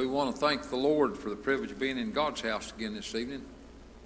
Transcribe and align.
We 0.00 0.06
want 0.06 0.34
to 0.34 0.40
thank 0.40 0.62
the 0.70 0.76
Lord 0.76 1.14
for 1.14 1.28
the 1.28 1.36
privilege 1.36 1.72
of 1.72 1.78
being 1.78 1.98
in 1.98 2.12
God's 2.12 2.40
house 2.40 2.72
again 2.74 2.94
this 2.94 3.14
evening. 3.14 3.44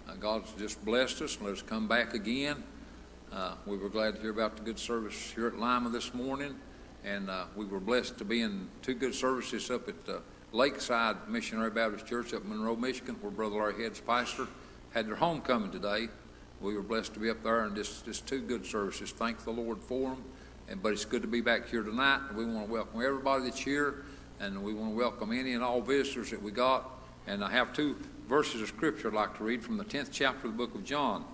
Uh, 0.09 0.15
God's 0.17 0.53
just 0.59 0.85
blessed 0.85 1.23
us 1.23 1.37
and 1.37 1.47
let 1.47 1.53
us 1.53 1.63
come 1.63 1.87
back 1.87 2.15
again. 2.15 2.65
Uh, 3.33 3.55
we 3.65 3.77
were 3.77 3.89
glad 3.89 4.17
to 4.17 4.21
hear 4.21 4.33
about 4.33 4.57
the 4.57 4.65
good 4.65 4.81
service 4.81 5.15
here 5.37 5.47
at 5.47 5.57
Lima 5.57 5.91
this 5.91 6.13
morning, 6.13 6.57
and 7.05 7.31
uh, 7.31 7.45
we 7.55 7.65
were 7.65 7.79
blessed 7.79 8.19
to 8.19 8.25
be 8.25 8.41
in 8.41 8.67
two 8.83 8.95
good 8.95 9.15
services 9.15 9.71
up 9.71 9.89
at 9.89 9.95
uh, 10.13 10.19
Lakeside 10.51 11.29
Missionary 11.29 11.71
Baptist 11.71 12.09
Church 12.09 12.35
up 12.35 12.43
in 12.43 12.49
Monroe, 12.49 12.75
Michigan, 12.75 13.15
where 13.21 13.31
Brother 13.31 13.55
Larry 13.55 13.81
Head's 13.85 14.01
pastor 14.01 14.49
had 14.95 15.07
their 15.07 15.15
homecoming 15.15 15.71
today. 15.71 16.09
We 16.61 16.75
were 16.75 16.83
blessed 16.83 17.15
to 17.15 17.21
be 17.21 17.31
up 17.31 17.45
there, 17.45 17.63
and 17.67 17.77
just, 17.77 18.05
just 18.05 18.27
two 18.27 18.41
good 18.41 18.67
services. 18.67 19.13
Thank 19.13 19.45
the 19.45 19.53
Lord 19.53 19.81
for 19.81 20.11
them. 20.11 20.25
And, 20.69 20.83
but 20.83 20.91
it's 20.93 21.05
good 21.05 21.23
to 21.23 21.29
be 21.29 21.41
back 21.41 21.69
here 21.69 21.85
tonight. 21.85 22.21
and 22.29 22.37
We 22.37 22.47
want 22.47 22.67
to 22.67 22.73
welcome 22.73 23.01
everybody 23.01 23.45
that's 23.45 23.61
here, 23.61 24.07
and 24.45 24.63
we 24.63 24.75
want 24.75 24.93
to 24.93 24.97
welcome 24.97 25.33
any 25.33 25.55
and 25.55 25.65
all 25.65 25.81
visitors 25.81 26.31
that 26.31 26.43
we 26.43 26.51
got. 26.51 26.91
And 27.27 27.43
I 27.43 27.51
have 27.51 27.73
two 27.73 27.97
verses 28.29 28.61
of 28.61 28.69
Scripture 28.69 29.09
I'd 29.09 29.15
like 29.15 29.39
to 29.39 29.45
read 29.45 29.65
from 29.65 29.79
the 29.79 29.85
10th 29.85 30.11
chapter 30.13 30.47
of 30.47 30.53
the 30.53 30.59
book 30.59 30.75
of 30.75 30.85
John. 30.85 31.25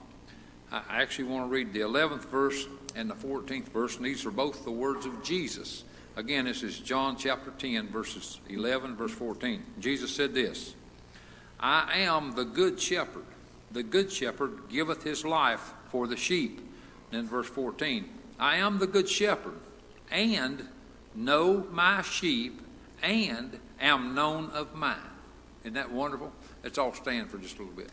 I 0.71 1.03
actually 1.03 1.25
want 1.25 1.47
to 1.47 1.48
read 1.48 1.72
the 1.72 1.81
11th 1.81 2.26
verse 2.26 2.69
and 2.94 3.10
the 3.10 3.15
14th 3.15 3.69
verse, 3.71 3.97
and 3.97 4.06
these 4.06 4.25
are 4.25 4.31
both 4.31 4.65
the 4.65 4.71
words 4.71 5.06
of 5.06 5.25
Jesus. 5.25 5.82
Again, 6.15 6.44
this 6.44 6.62
is 6.62 6.78
John 6.78 7.16
chapter 7.16 7.50
10, 7.50 7.88
verses 7.88 8.38
11, 8.48 8.94
verse 8.94 9.12
14. 9.12 9.60
Jesus 9.81 10.15
said 10.15 10.32
this 10.32 10.77
I 11.59 11.98
am 11.98 12.37
the 12.37 12.44
good 12.44 12.81
shepherd. 12.81 13.25
The 13.72 13.82
good 13.82 14.12
shepherd 14.12 14.69
giveth 14.69 15.03
his 15.03 15.25
life 15.25 15.72
for 15.88 16.06
the 16.06 16.16
sheep. 16.16 16.60
Then 17.10 17.27
verse 17.27 17.48
14 17.48 18.09
I 18.38 18.56
am 18.56 18.78
the 18.78 18.87
good 18.87 19.09
shepherd, 19.09 19.59
and 20.12 20.69
know 21.16 21.66
my 21.72 22.03
sheep, 22.03 22.60
and 23.03 23.59
am 23.81 24.15
known 24.15 24.50
of 24.50 24.75
mine. 24.75 24.97
Isn't 25.62 25.75
that 25.75 25.91
wonderful? 25.91 26.33
Let's 26.62 26.78
all 26.78 26.94
stand 26.94 27.31
for 27.31 27.38
just 27.38 27.56
a 27.56 27.59
little 27.59 27.77
bit 27.77 27.91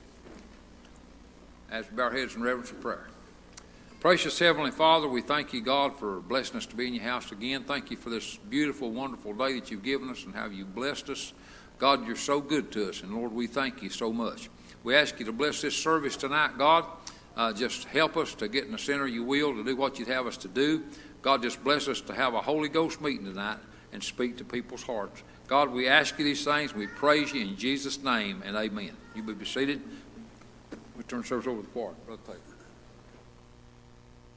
as 1.69 1.85
bow 1.87 2.03
our 2.03 2.11
heads 2.11 2.35
in 2.35 2.41
reverence 2.41 2.71
of 2.71 2.79
prayer. 2.79 3.07
Precious 3.99 4.37
Heavenly 4.39 4.71
Father, 4.71 5.07
we 5.07 5.21
thank 5.21 5.53
you, 5.53 5.61
God, 5.61 5.97
for 5.97 6.19
blessing 6.21 6.57
us 6.57 6.65
to 6.67 6.75
be 6.75 6.87
in 6.87 6.93
your 6.93 7.03
house 7.03 7.31
again. 7.31 7.63
Thank 7.63 7.91
you 7.91 7.97
for 7.97 8.09
this 8.09 8.37
beautiful, 8.49 8.91
wonderful 8.91 9.33
day 9.33 9.59
that 9.59 9.71
you've 9.71 9.83
given 9.83 10.09
us 10.09 10.23
and 10.23 10.35
how 10.35 10.45
you 10.47 10.65
blessed 10.65 11.09
us. 11.09 11.33
God, 11.79 12.05
you're 12.07 12.15
so 12.15 12.39
good 12.39 12.71
to 12.73 12.89
us, 12.89 13.01
and 13.01 13.13
Lord, 13.13 13.33
we 13.33 13.47
thank 13.47 13.81
you 13.81 13.89
so 13.89 14.13
much. 14.13 14.49
We 14.83 14.95
ask 14.95 15.19
you 15.19 15.25
to 15.25 15.31
bless 15.31 15.61
this 15.61 15.75
service 15.75 16.15
tonight, 16.15 16.57
God. 16.57 16.85
Uh, 17.35 17.53
just 17.53 17.85
help 17.85 18.17
us 18.17 18.33
to 18.35 18.47
get 18.47 18.65
in 18.65 18.71
the 18.71 18.77
center 18.77 19.05
of 19.05 19.13
your 19.13 19.25
will, 19.25 19.53
to 19.53 19.63
do 19.63 19.75
what 19.75 19.99
you'd 19.99 20.07
have 20.07 20.25
us 20.25 20.37
to 20.37 20.47
do. 20.47 20.83
God, 21.21 21.41
just 21.43 21.63
bless 21.63 21.87
us 21.87 21.99
to 22.01 22.13
have 22.13 22.33
a 22.33 22.41
Holy 22.41 22.69
Ghost 22.69 23.01
meeting 23.01 23.25
tonight 23.25 23.57
and 23.93 24.03
speak 24.03 24.37
to 24.37 24.43
people's 24.43 24.83
hearts. 24.83 25.23
God, 25.47 25.71
we 25.71 25.87
ask 25.87 26.17
you 26.19 26.25
these 26.25 26.43
things. 26.43 26.73
We 26.73 26.87
praise 26.87 27.33
you 27.33 27.41
in 27.41 27.55
Jesus' 27.55 28.03
name, 28.03 28.43
and 28.45 28.55
amen. 28.55 28.91
You 29.15 29.23
may 29.23 29.33
be 29.33 29.45
seated. 29.45 29.81
We 30.95 31.03
turn 31.03 31.23
service 31.23 31.47
over 31.47 31.61
to 31.61 31.67
the 31.67 31.71
choir. 31.71 31.93
Brother 32.05 32.21
Tate. 32.27 32.35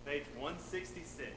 Page 0.06 0.24
166. 0.38 1.30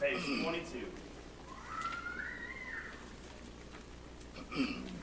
Page 0.00 0.16
22. 0.42 0.86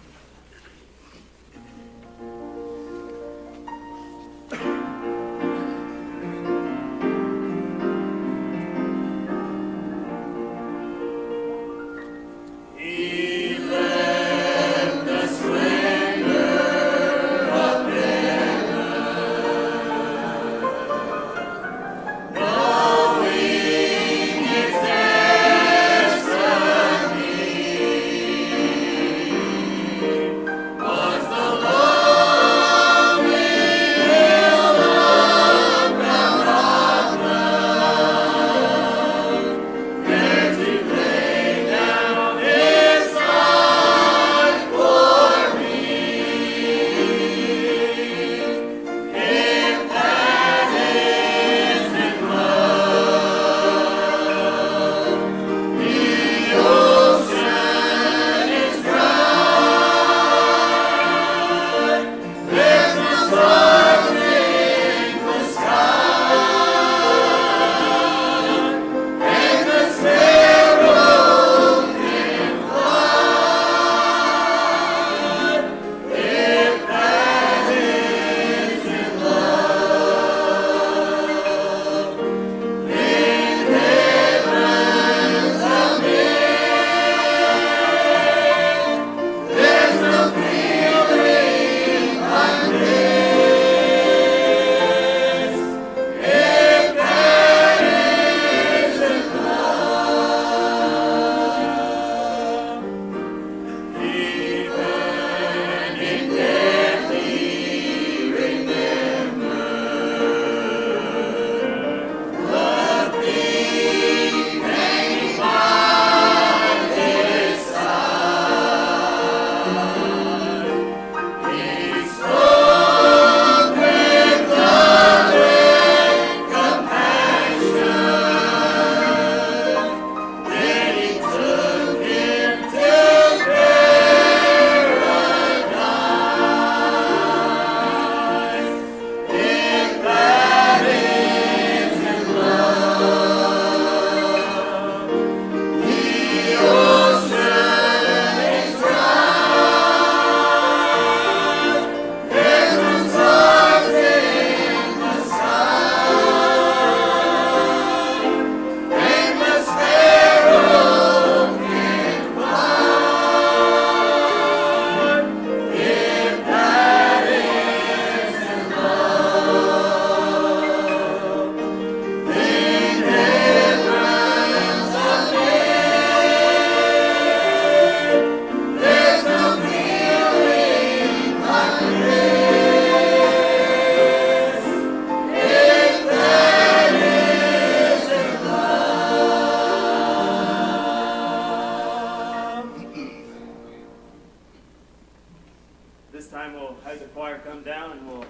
This 196.18 196.30
time 196.30 196.56
we'll 196.56 196.76
have 196.84 196.98
the 196.98 197.06
choir 197.06 197.38
come 197.46 197.62
down 197.62 197.92
and 197.92 198.08
we'll 198.08 198.26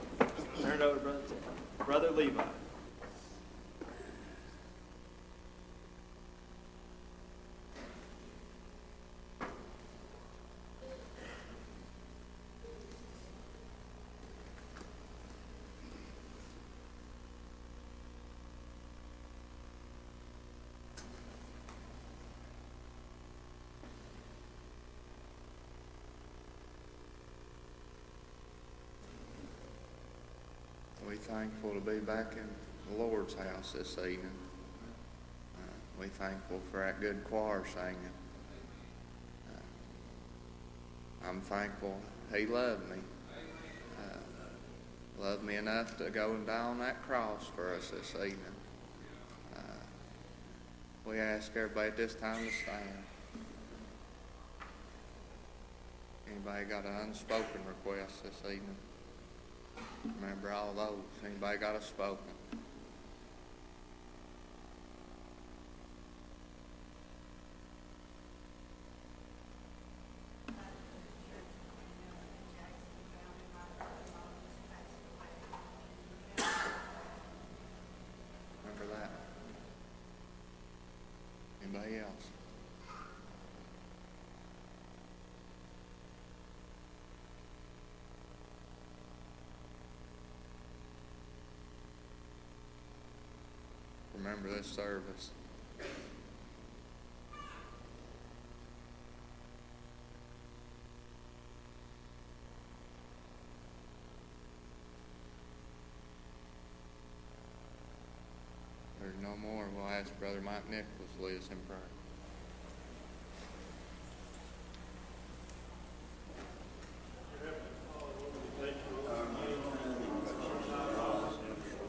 turn 0.62 0.74
it 0.74 0.82
over 0.82 0.96
to 0.96 1.00
Brother, 1.00 1.22
Brother 1.86 2.12
Levi. 2.12 2.44
Thankful 31.28 31.74
to 31.74 31.82
be 31.82 32.00
back 32.00 32.34
in 32.34 32.48
the 32.90 33.04
Lord's 33.04 33.34
house 33.34 33.74
this 33.74 33.98
evening. 33.98 34.32
Uh, 35.58 35.68
we 36.00 36.08
thankful 36.08 36.62
for 36.72 36.80
that 36.80 37.02
good 37.02 37.22
choir 37.26 37.64
singing. 37.74 37.98
Uh, 39.54 39.60
I'm 41.28 41.42
thankful 41.42 42.00
He 42.34 42.46
loved 42.46 42.90
me. 42.90 42.98
Uh, 44.00 45.22
loved 45.22 45.44
me 45.44 45.58
enough 45.58 45.98
to 45.98 46.10
go 46.10 46.32
and 46.32 46.48
die 46.48 46.58
on 46.58 46.80
that 46.80 47.02
cross 47.04 47.46
for 47.54 47.74
us 47.74 47.90
this 47.90 48.14
evening. 48.16 48.40
Uh, 49.54 49.60
we 51.06 51.20
ask 51.20 51.52
everybody 51.58 51.90
at 51.90 51.98
this 51.98 52.16
time 52.16 52.46
to 52.46 52.52
stand. 52.54 53.04
Anybody 56.32 56.66
got 56.66 56.86
an 56.86 56.96
unspoken 57.02 57.62
request 57.66 58.24
this 58.24 58.40
evening? 58.46 58.78
Remember 60.16 60.52
all 60.52 60.74
those. 60.74 61.26
Anybody 61.26 61.58
got 61.58 61.76
a 61.76 61.82
spoken? 61.82 62.18
Remember 78.64 78.96
that? 78.96 79.10
Anybody 81.64 81.98
else? 82.00 82.28
Remember 94.28 94.58
this 94.58 94.68
service. 94.68 95.30
There's 109.00 109.16
no 109.24 109.38
more. 109.38 109.70
We'll 109.74 109.88
ask 109.88 110.20
Brother 110.20 110.42
Mike 110.42 110.70
Nichols 110.70 110.88
to 111.18 111.24
lead 111.24 111.38
us 111.38 111.48
in 111.50 111.56
prayer. 111.66 111.80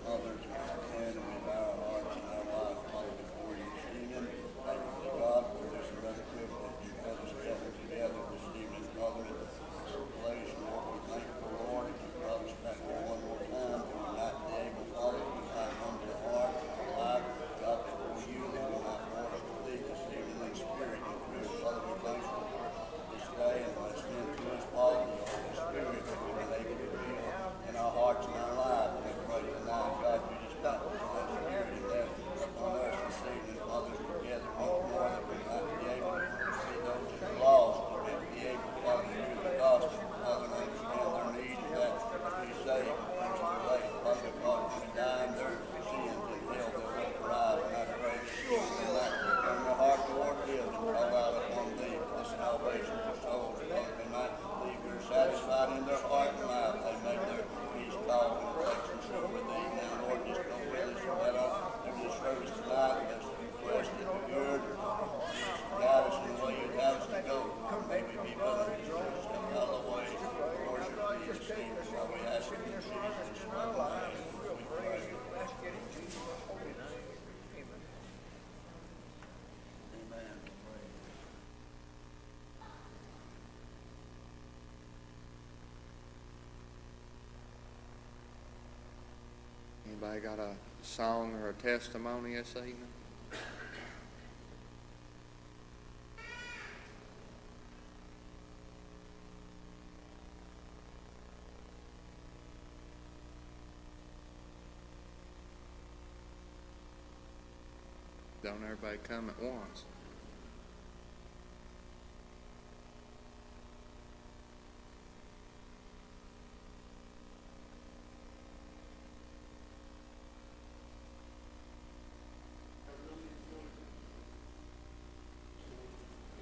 Father, 0.08 0.32
and 0.98 1.14
we 1.14 1.36
bow 1.44 1.68
our 1.68 1.76
hearts 1.84 2.16
and 2.16 2.24
our 2.32 2.44
lives, 2.48 2.80
Father, 2.88 3.12
before 3.12 3.52
you 3.52 3.66
this 3.76 3.92
evening. 3.92 4.24
Thank 4.64 4.80
you, 4.80 5.12
God, 5.20 5.44
for 5.52 5.68
this 5.68 5.88
another 6.00 6.24
privilege 6.32 6.80
you 6.80 6.96
have 7.04 7.20
us 7.20 7.32
gathered 7.44 7.76
together 7.76 8.20
this 8.32 8.46
evening, 8.56 8.88
Father, 8.96 9.28
in 9.28 9.36
this 9.36 9.52
place, 10.16 10.48
Lord. 10.64 10.84
We 10.88 11.04
thank 11.12 11.28
you, 11.28 11.36
for 11.44 11.52
Lord, 11.60 11.92
that 11.92 12.00
you 12.00 12.08
brought 12.24 12.40
us 12.40 12.56
back 12.64 12.80
here 12.80 13.04
one 13.04 13.20
more 13.20 13.44
time. 13.52 13.84
We 13.84 14.00
will 14.00 14.16
not 14.16 14.48
be 14.48 14.52
able, 14.64 14.88
Father, 14.96 15.20
to 15.20 15.44
find 15.52 15.76
home 15.76 15.98
to 16.08 16.12
heart, 16.24 16.56
alive, 16.56 17.24
God, 17.60 17.78
before 17.84 18.16
you, 18.32 18.48
that 18.48 18.64
we 18.64 18.78
might 18.80 19.04
want 19.12 19.28
us 19.28 19.44
to 19.44 19.54
lead 19.68 19.82
this 19.84 20.02
evening 20.08 20.40
in 20.40 20.56
spirit 20.56 21.04
and 21.04 21.20
truth. 21.20 21.52
Father, 21.60 21.84
we 21.84 21.92
thank 22.00 22.24
you 22.24 22.48
for 22.48 22.64
this 23.12 23.28
day 23.28 23.56
and 23.60 23.76
what's 23.76 24.00
meant 24.08 24.32
to 24.40 24.44
us, 24.56 24.64
Father, 24.72 25.04
the 25.04 25.20
Holy 25.28 25.52
Spirit, 25.52 26.00
that 26.00 26.16
we've 26.16 26.32
been 26.32 26.52
able 26.64 26.80
to 26.80 26.88
reveal 26.96 27.28
in 27.68 27.76
our 27.76 27.92
hearts 27.92 28.24
and 28.24 28.40
our 28.40 28.56
lives. 28.56 29.04
We 29.04 29.12
pray 29.28 29.44
tonight, 29.44 29.92
God, 30.00 30.20
you 30.24 30.36
just 30.48 30.58
not 30.64 30.80
let 30.88 30.96
us 30.96 31.38
hear 31.46 31.62
it 31.68 31.76
and 31.78 31.84
that 31.92 32.08
upon 32.08 32.80
us 32.80 32.96
this 32.98 33.20
evening, 33.28 33.60
Father, 33.62 33.92
together, 33.92 34.48
once 34.58 34.88
more, 34.88 35.06
that 35.12 35.22
we 35.28 35.36
might 35.38 35.68
be 35.68 35.86
able 35.92 36.16
to 36.18 36.50
see 36.58 36.78
those 36.82 37.12
that 37.20 37.28
are 37.28 37.38
lost, 37.38 37.78
Lord, 37.92 38.08
and 38.08 38.24
be 38.32 38.40
able, 38.48 38.72
Father, 38.80 39.04
to 39.04 39.12
hear 39.12 39.38
the 39.38 39.52
gospel, 39.60 40.08
Father, 40.18 40.48
and 40.48 40.56
understand 40.58 41.12
their 41.12 41.28
need 41.36 41.60
and 41.60 41.76
that 41.76 41.92
to 42.08 42.16
be 42.40 42.50
saved, 42.64 42.88
brings 42.88 43.38
to 43.38 43.52
light, 43.68 43.86
Father, 44.02 44.32
God, 44.40 44.62
to 44.72 44.88
die 44.96 45.28
in 45.28 45.32
their 45.36 45.54
sins 45.84 46.16
and 46.18 46.42
hell 46.48 46.72
that 46.72 46.80
will 46.80 47.12
arrive, 47.28 47.60
and 47.68 47.76
I 47.76 47.84
pray 48.00 48.16
that 48.18 48.32
you 48.40 48.56
will 48.56 48.96
not 48.96 49.12
turn 49.44 49.60
their 49.68 49.76
heart 49.78 50.00
toward 50.08 50.40
Him 50.48 50.64
and 50.64 50.72
call 50.72 51.12
out 51.12 51.36
upon 51.44 51.68
thee 51.76 52.00
for 52.00 52.16
the 52.18 52.24
salvation 52.24 52.98
of 53.04 53.14
souls, 53.20 53.60
Father, 53.68 53.92
they 54.00 54.08
might 54.08 54.32
leave 54.64 54.80
here 54.82 54.98
satisfied 55.04 55.68
in 55.78 55.84
their 55.86 56.02
heart 56.08 56.32
and 56.34 56.48
mind, 56.48 56.80
they 56.82 56.96
make 57.06 57.22
their 57.28 57.44
peace 57.76 57.94
call 58.08 58.40
and 58.40 58.48
affection 58.58 58.98
sure 59.06 59.28
with 59.28 59.46
thee. 59.46 59.68
Now, 59.78 60.08
Lord, 60.08 60.20
just 60.26 60.42
go 60.48 60.56
with 60.58 60.80
us 60.80 60.98
and 60.98 61.16
let 61.22 61.34
us 61.38 61.54
do 61.84 61.90
this 62.02 62.14
service 62.18 62.52
tonight, 62.58 63.06
let's 63.08 63.28
request 63.28 63.92
it 63.94 64.08
be 64.08 64.32
good, 64.32 64.60
just 64.64 65.62
guide 65.78 66.04
us 66.08 66.16
in 66.18 66.32
the 66.34 66.40
way 66.42 66.52
you'd 66.58 66.76
have 66.80 66.96
us 66.98 67.06
to 67.06 67.20
go, 67.28 67.38
may 67.88 68.02
we 68.02 68.12
be 68.12 68.32
willing 68.36 68.72
to 68.74 68.88
just 68.88 69.28
come 69.28 69.48
out 69.54 69.68
of 69.68 69.84
the 69.84 69.92
way, 69.92 70.08
worship 70.68 70.96
thee 70.98 71.28
this 71.28 71.48
evening, 71.52 71.84
so 71.84 72.00
we 72.08 72.18
ask 72.28 72.48
it 72.52 72.60
in 72.64 72.80
Jesus' 72.82 73.46
mighty 73.54 73.78
name, 73.78 74.26
we 74.48 74.64
pray. 74.68 75.14
Amen. 80.08 80.38
Anybody 90.00 90.20
got 90.20 90.38
a 90.38 90.54
song 90.80 91.34
or 91.42 91.48
a 91.48 91.52
testimony 91.54 92.36
this 92.36 92.54
evening? 92.54 92.76
Don't 108.44 108.62
everybody 108.62 108.98
come 108.98 109.30
at 109.30 109.42
once. 109.42 109.82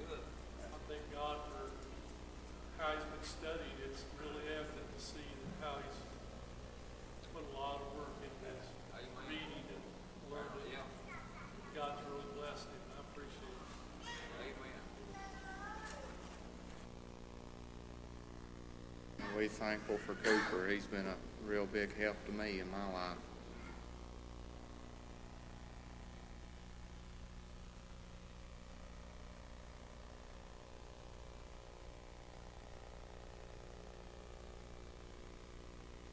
I 0.06 0.78
thank 0.88 1.02
God 1.12 1.38
for 1.48 2.82
how 2.82 2.92
he's 2.92 3.02
been 3.04 3.15
studied. 3.26 3.74
It's 3.82 4.06
really 4.22 4.46
evident 4.54 4.86
to 4.86 5.00
see 5.02 5.26
how 5.58 5.82
he's 5.82 5.98
put 7.34 7.42
a 7.42 7.52
lot 7.58 7.82
of 7.82 7.90
work 7.98 8.14
into 8.22 8.38
this 8.46 8.70
reading 9.26 9.66
and 9.66 9.82
learning. 10.30 10.78
God's 11.74 12.00
really 12.06 12.30
blessed 12.38 12.70
him. 12.70 12.78
I 12.94 13.02
appreciate 13.02 13.50
it. 13.50 13.66
And 19.18 19.36
we 19.36 19.48
thankful 19.48 19.98
for 19.98 20.14
Cooper. 20.14 20.68
He's 20.68 20.86
been 20.86 21.06
a 21.06 21.16
real 21.44 21.66
big 21.66 21.96
help 21.98 22.16
to 22.26 22.32
me 22.32 22.60
in 22.60 22.70
my 22.70 22.86
life. 22.92 23.18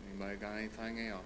Anybody 0.10 0.36
got 0.38 0.60
anything 0.80 1.08
else? 1.08 1.22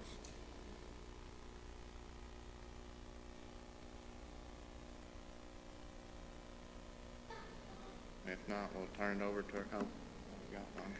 If 8.26 8.46
not, 8.48 8.68
we'll 8.74 8.86
turn 8.98 9.20
it 9.20 9.24
over 9.24 9.42
to, 9.42 9.56
oh, 9.56 9.78
we 9.78 10.56
got 10.56 10.66
one. 10.76 10.94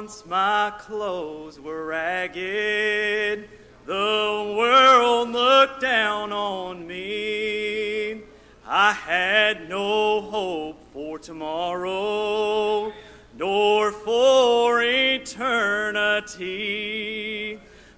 Once 0.00 0.24
my 0.26 0.72
clothes 0.78 1.58
were 1.58 1.84
ragged, 1.84 3.48
the 3.84 4.54
world 4.56 5.30
looked 5.30 5.80
down 5.80 6.32
on 6.32 6.86
me. 6.86 8.22
I 8.64 8.92
had 8.92 9.68
no 9.68 10.20
hope 10.20 10.80
for 10.92 11.18
tomorrow, 11.18 12.92
nor 13.36 13.90
for 13.90 14.84
eternity. 14.84 16.38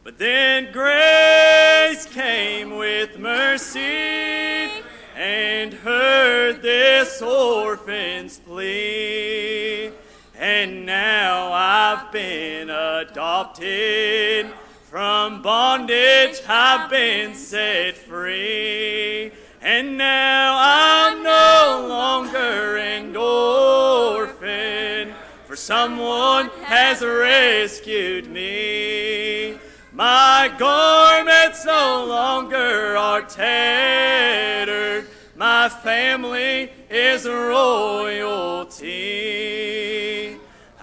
But 0.02 0.16
then 0.18 0.72
grace 0.72 2.06
came 2.06 2.78
with 2.78 3.18
mercy 3.18 4.70
and 5.14 5.74
heard 5.74 6.62
this 6.62 7.20
orphan's 7.20 8.38
plea. 8.38 9.90
And 10.40 10.86
now 10.86 11.49
I've 12.00 12.12
been 12.12 12.70
adopted. 12.70 14.50
From 14.88 15.42
bondage 15.42 16.40
I've 16.48 16.88
been 16.88 17.34
set 17.34 17.98
free. 17.98 19.32
And 19.60 19.98
now 19.98 20.56
I'm 20.58 21.22
no 21.22 21.86
longer 21.86 22.78
an 22.78 23.14
orphan, 23.14 25.12
for 25.44 25.56
someone 25.56 26.48
has 26.62 27.02
rescued 27.02 28.30
me. 28.30 29.58
My 29.92 30.50
garments 30.58 31.66
no 31.66 32.06
longer 32.06 32.96
are 32.96 33.20
tattered. 33.22 35.06
My 35.36 35.68
family 35.68 36.72
is 36.88 37.26
royalty. 37.26 38.40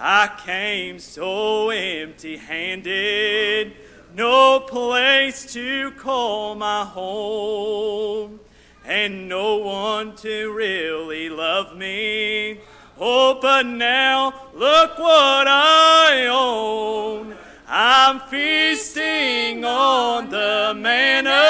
I 0.09 0.29
came 0.45 0.99
so 0.99 1.69
empty 1.69 2.37
handed, 2.37 3.73
no 4.15 4.61
place 4.61 5.51
to 5.51 5.91
call 5.97 6.55
my 6.55 6.85
home, 6.85 8.39
and 8.85 9.27
no 9.27 9.57
one 9.57 10.15
to 10.15 10.53
really 10.53 11.27
love 11.27 11.75
me. 11.75 12.61
Oh, 12.97 13.37
but 13.41 13.65
now 13.65 14.33
look 14.53 14.97
what 14.97 15.45
I 15.45 16.27
own. 16.27 17.35
I'm 17.67 18.21
feasting 18.21 19.65
on 19.65 20.29
the 20.29 20.73
manna 20.73 21.46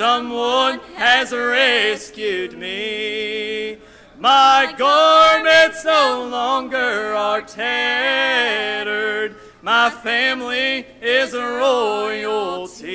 someone 0.00 0.80
has 0.96 1.30
rescued 1.30 2.56
me. 2.58 3.76
My 4.18 4.74
garments 4.78 5.84
no 5.84 6.26
longer 6.26 7.12
are 7.14 7.42
tattered. 7.42 9.36
My 9.60 9.90
family 9.90 10.86
is 11.02 11.34
royalty. 11.34 12.88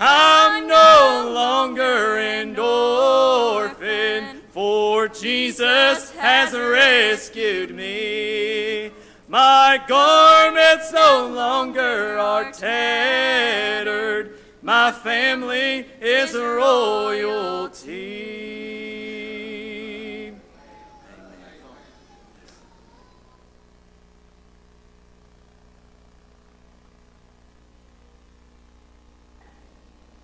I'm 0.00 0.66
no 0.66 1.30
longer 1.32 2.18
an 2.18 2.58
orphan, 2.58 4.40
for 4.50 5.06
Jesus 5.06 6.10
has 6.16 6.52
rescued 6.52 7.72
me. 7.72 8.90
My 9.28 9.80
garments 9.86 10.92
no 10.92 11.28
longer 11.32 12.18
are 12.18 12.50
tattered. 12.50 14.33
My 14.64 14.90
family 14.92 15.86
is 16.00 16.34
royalty. 16.34 17.82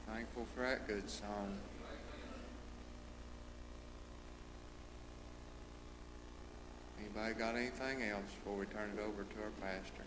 Thankful 0.07 0.46
for 0.55 0.62
that 0.62 0.88
good 0.88 1.11
song. 1.11 1.59
Anybody 6.98 7.35
got 7.35 7.57
anything 7.57 8.05
else 8.05 8.22
before 8.42 8.57
we 8.57 8.64
turn 8.64 8.92
it 8.96 9.00
over 9.03 9.24
to 9.24 9.42
our 9.42 9.50
pastor? 9.61 10.00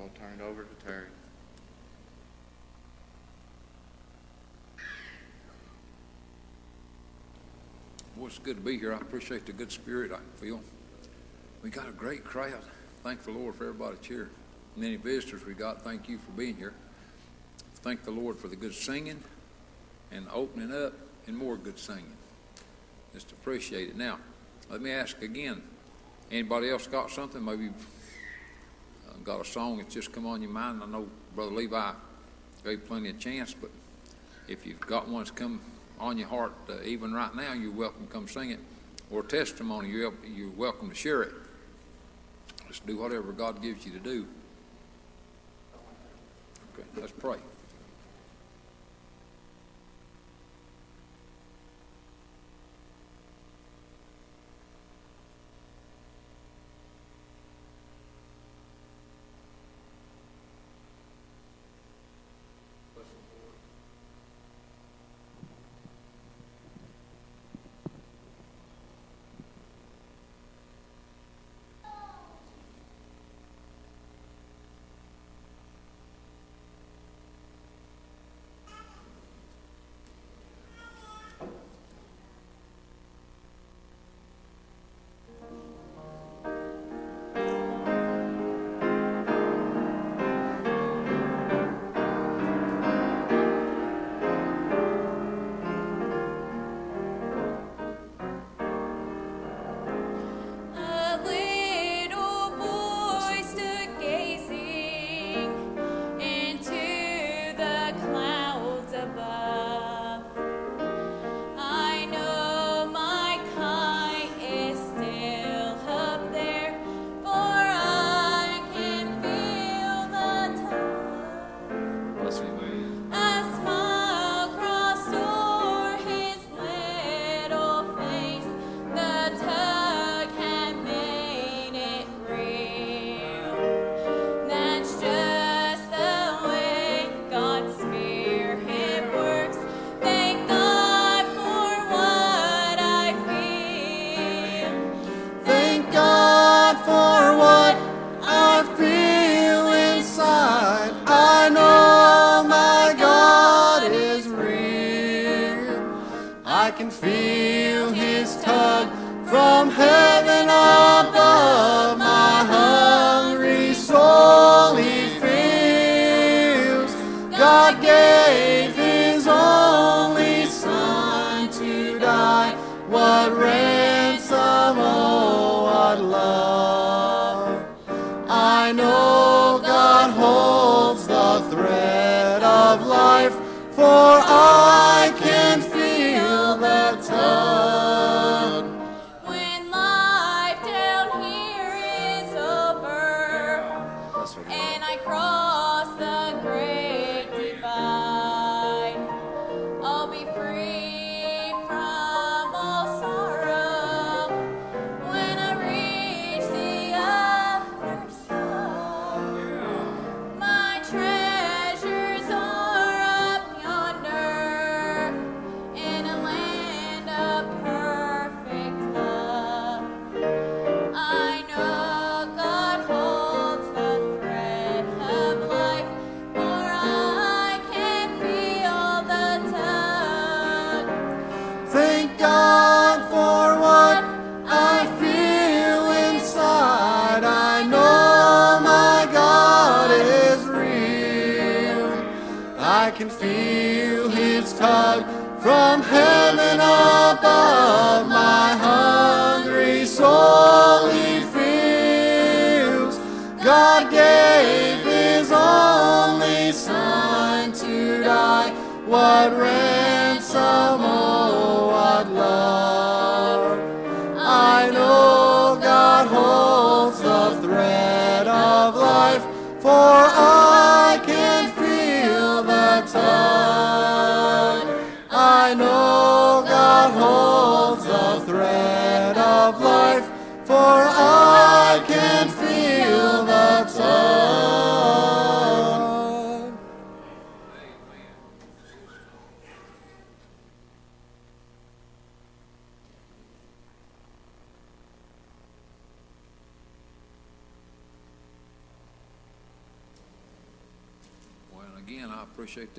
We'll 0.00 0.08
turn 0.18 0.40
it 0.40 0.42
over 0.42 0.64
to 0.64 0.86
Terry. 0.86 1.04
Well, 8.16 8.28
it's 8.28 8.38
good 8.38 8.56
to 8.56 8.62
be 8.62 8.78
here. 8.78 8.94
I 8.94 8.96
appreciate 8.96 9.44
the 9.44 9.52
good 9.52 9.70
spirit 9.70 10.10
I 10.10 10.20
feel. 10.40 10.62
We 11.62 11.68
got 11.68 11.86
a 11.86 11.92
great 11.92 12.24
crowd. 12.24 12.62
Thank 13.02 13.24
the 13.24 13.30
Lord 13.30 13.54
for 13.56 13.64
everybody 13.64 13.96
that's 13.96 14.06
here. 14.06 14.30
Many 14.74 14.96
visitors 14.96 15.44
we 15.44 15.52
got, 15.52 15.82
thank 15.82 16.08
you 16.08 16.16
for 16.16 16.30
being 16.30 16.56
here. 16.56 16.72
Thank 17.82 18.04
the 18.04 18.10
Lord 18.10 18.38
for 18.38 18.48
the 18.48 18.56
good 18.56 18.74
singing 18.74 19.22
and 20.10 20.26
opening 20.32 20.72
up 20.72 20.94
and 21.26 21.36
more 21.36 21.58
good 21.58 21.78
singing. 21.78 22.16
Just 23.12 23.32
appreciate 23.32 23.90
it. 23.90 23.96
Now, 23.96 24.18
let 24.70 24.80
me 24.80 24.92
ask 24.92 25.20
again, 25.20 25.62
anybody 26.30 26.70
else 26.70 26.86
got 26.86 27.10
something? 27.10 27.44
Maybe 27.44 27.68
got 29.24 29.40
a 29.40 29.44
song 29.44 29.78
that's 29.78 29.94
just 29.94 30.12
come 30.12 30.26
on 30.26 30.42
your 30.42 30.50
mind. 30.50 30.82
I 30.82 30.86
know 30.86 31.08
Brother 31.34 31.52
Levi 31.52 31.92
gave 32.64 32.86
plenty 32.86 33.10
of 33.10 33.18
chance, 33.18 33.54
but 33.54 33.70
if 34.48 34.66
you've 34.66 34.80
got 34.80 35.08
one 35.08 35.22
that's 35.22 35.30
come 35.30 35.60
on 35.98 36.16
your 36.18 36.28
heart 36.28 36.52
uh, 36.68 36.82
even 36.84 37.12
right 37.12 37.34
now, 37.34 37.52
you're 37.52 37.70
welcome 37.70 38.06
to 38.06 38.12
come 38.12 38.28
sing 38.28 38.50
it. 38.50 38.60
Or 39.10 39.22
testimony, 39.22 39.88
you're, 39.90 40.12
you're 40.24 40.50
welcome 40.50 40.88
to 40.88 40.94
share 40.94 41.22
it. 41.22 41.32
Just 42.68 42.86
do 42.86 42.96
whatever 42.96 43.32
God 43.32 43.60
gives 43.60 43.84
you 43.84 43.92
to 43.92 43.98
do. 43.98 44.26
Okay, 46.74 46.86
let's 46.96 47.12
pray. 47.12 47.38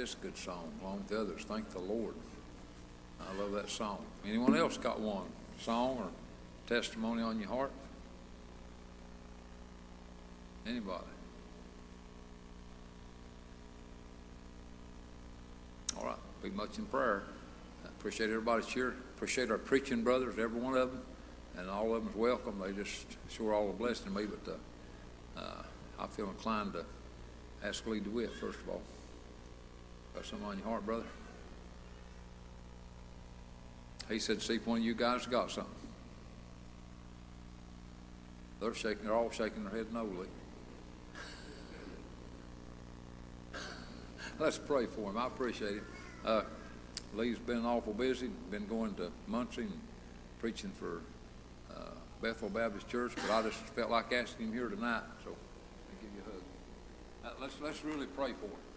This 0.02 0.16
good 0.16 0.36
song, 0.36 0.72
along 0.82 0.98
with 0.98 1.08
the 1.10 1.22
others. 1.22 1.44
Thank 1.44 1.70
the 1.70 1.78
Lord. 1.80 2.16
I 3.20 3.40
love 3.40 3.52
that 3.52 3.70
song. 3.70 4.00
Anyone 4.28 4.56
else 4.58 4.76
got 4.76 5.00
one 5.00 5.28
song 5.60 6.00
or 6.00 6.08
testimony 6.68 7.22
on 7.22 7.40
your 7.40 7.50
heart? 7.50 7.72
Anybody? 10.66 11.04
All 16.00 16.08
right, 16.08 16.16
be 16.42 16.50
much 16.50 16.80
in 16.80 16.86
prayer. 16.86 17.22
I 17.86 17.90
appreciate 17.90 18.32
everybody's 18.32 18.70
here. 18.70 18.96
Appreciate 19.16 19.52
our 19.52 19.60
preaching 19.60 20.04
brothers, 20.04 20.34
every 20.40 20.60
one 20.60 20.76
of 20.76 20.92
them, 20.92 21.02
and 21.60 21.70
all 21.70 21.94
of 21.94 22.04
them 22.04 22.12
is 22.12 22.18
welcome. 22.18 22.60
They 22.60 22.72
just 22.72 23.06
sure 23.30 23.54
all 23.54 23.70
a 23.70 23.74
blessing 23.74 24.06
to 24.06 24.12
me, 24.20 24.26
but 24.26 24.52
uh, 25.38 25.40
uh, 25.40 25.64
I 26.00 26.08
feel 26.08 26.28
inclined 26.28 26.74
to 26.74 26.86
ask 27.64 27.86
Lee 27.86 28.00
DeWitt, 28.00 28.32
first 28.34 28.58
of 28.62 28.70
all. 28.70 28.82
Got 30.16 30.26
something 30.26 30.48
on 30.48 30.58
your 30.58 30.68
heart, 30.68 30.86
brother? 30.86 31.06
He 34.10 34.20
said, 34.20 34.42
see 34.42 34.56
if 34.56 34.68
one 34.68 34.80
of 34.80 34.84
you 34.84 34.94
guys 34.94 35.26
got 35.26 35.52
something. 35.52 35.74
They're 38.60 38.74
shaking, 38.74 39.06
they're 39.06 39.16
all 39.16 39.32
shaking 39.32 39.64
their 39.64 39.74
head 39.74 39.94
no, 39.94 40.04
Lee. 40.04 40.28
Let's 44.40 44.58
pray 44.58 44.86
for 44.86 45.10
him. 45.10 45.18
I 45.18 45.28
appreciate 45.28 45.78
it. 45.78 45.84
Uh, 46.26 46.44
Lee's 47.16 47.40
been 47.40 47.66
awful 47.66 47.94
busy, 47.94 48.30
been 48.52 48.68
going 48.68 48.94
to 48.96 49.12
Muncie 49.28 49.62
and 49.62 49.80
preaching 50.40 50.72
for 50.72 51.02
uh, 51.76 51.92
Bethel 52.22 52.50
Baptist 52.50 52.88
Church, 52.88 53.14
but 53.16 53.32
I 53.32 53.42
just 53.42 53.58
felt 53.58 53.90
like 53.90 54.14
asking 54.14 54.48
him 54.48 54.54
here 54.54 54.70
tonight, 54.70 55.04
so 55.24 55.32
I'll 55.32 56.02
give 56.02 56.12
you 56.14 56.22
a 56.22 56.32
hug. 56.32 56.42
Uh, 57.26 57.42
let's, 57.42 57.60
let's 57.62 57.84
really 57.84 58.08
pray 58.08 58.34
for 58.34 58.46
him. 58.46 58.71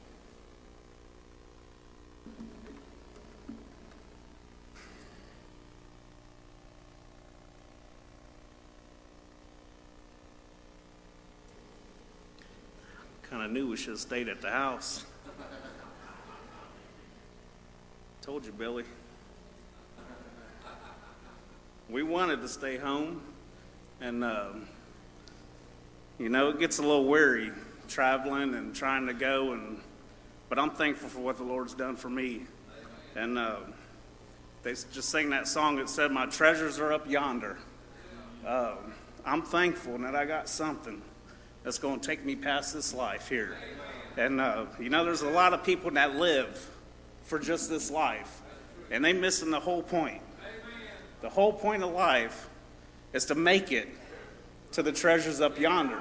Knew 13.55 13.69
we 13.69 13.77
should 13.77 13.91
have 13.91 14.01
stayed 14.01 14.29
at 14.29 14.43
the 14.43 14.51
house. 14.51 15.05
Told 18.21 18.45
you, 18.45 18.51
Billy. 18.51 18.83
We 21.89 22.03
wanted 22.03 22.41
to 22.41 22.49
stay 22.49 22.79
home, 22.79 23.23
and 24.01 24.25
um, 24.25 24.67
you 26.19 26.31
know 26.31 26.49
it 26.49 26.59
gets 26.59 26.79
a 26.79 26.83
little 26.83 27.05
weary 27.05 27.53
traveling 27.87 28.57
and 28.57 28.75
trying 28.75 29.07
to 29.07 29.15
go, 29.15 29.53
and 29.53 29.79
but 30.49 30.59
I'm 30.59 30.71
thankful 30.71 31.09
for 31.09 31.21
what 31.21 31.37
the 31.37 31.45
Lord's 31.45 31.75
done 31.75 31.95
for 31.95 32.11
me. 32.11 32.43
And 33.15 33.39
uh, 33.39 33.59
they 34.65 34.73
just 34.73 35.11
sang 35.11 35.31
that 35.31 35.47
song 35.47 35.77
that 35.77 35.89
said, 35.89 36.11
"My 36.11 36.27
treasures 36.27 36.81
are 36.81 36.93
up 36.93 37.09
yonder." 37.09 37.59
Uh, 38.45 38.75
I'm 39.25 39.43
thankful 39.43 39.97
that 39.99 40.17
I 40.17 40.25
got 40.25 40.49
something 40.49 41.01
that's 41.65 41.79
going 41.79 41.99
to 41.99 42.07
take 42.07 42.25
me 42.25 42.37
past 42.37 42.75
this 42.75 42.95
life 42.95 43.29
here. 43.29 43.57
And 44.17 44.41
uh, 44.41 44.67
you 44.79 44.91
know, 44.91 45.05
there's 45.05 45.23
a 45.23 45.31
lot 45.31 45.55
of 45.55 45.65
people 45.65 45.91
that 45.93 46.15
live 46.15 46.71
for 47.25 47.39
just 47.39 47.69
this 47.69 47.91
life, 47.91 48.43
and 48.91 49.05
they're 49.05 49.15
missing 49.15 49.51
the 49.51 49.59
whole 49.59 49.83
point. 49.83 50.21
The 51.23 51.31
whole 51.31 51.55
point 51.55 51.83
of 51.83 51.91
life 51.91 52.49
is 53.15 53.25
to 53.27 53.35
make 53.35 53.73
it 53.73 53.89
to 54.73 54.83
the 54.83 54.93
treasures 54.93 55.41
up 55.41 55.59
yonder. 55.59 55.99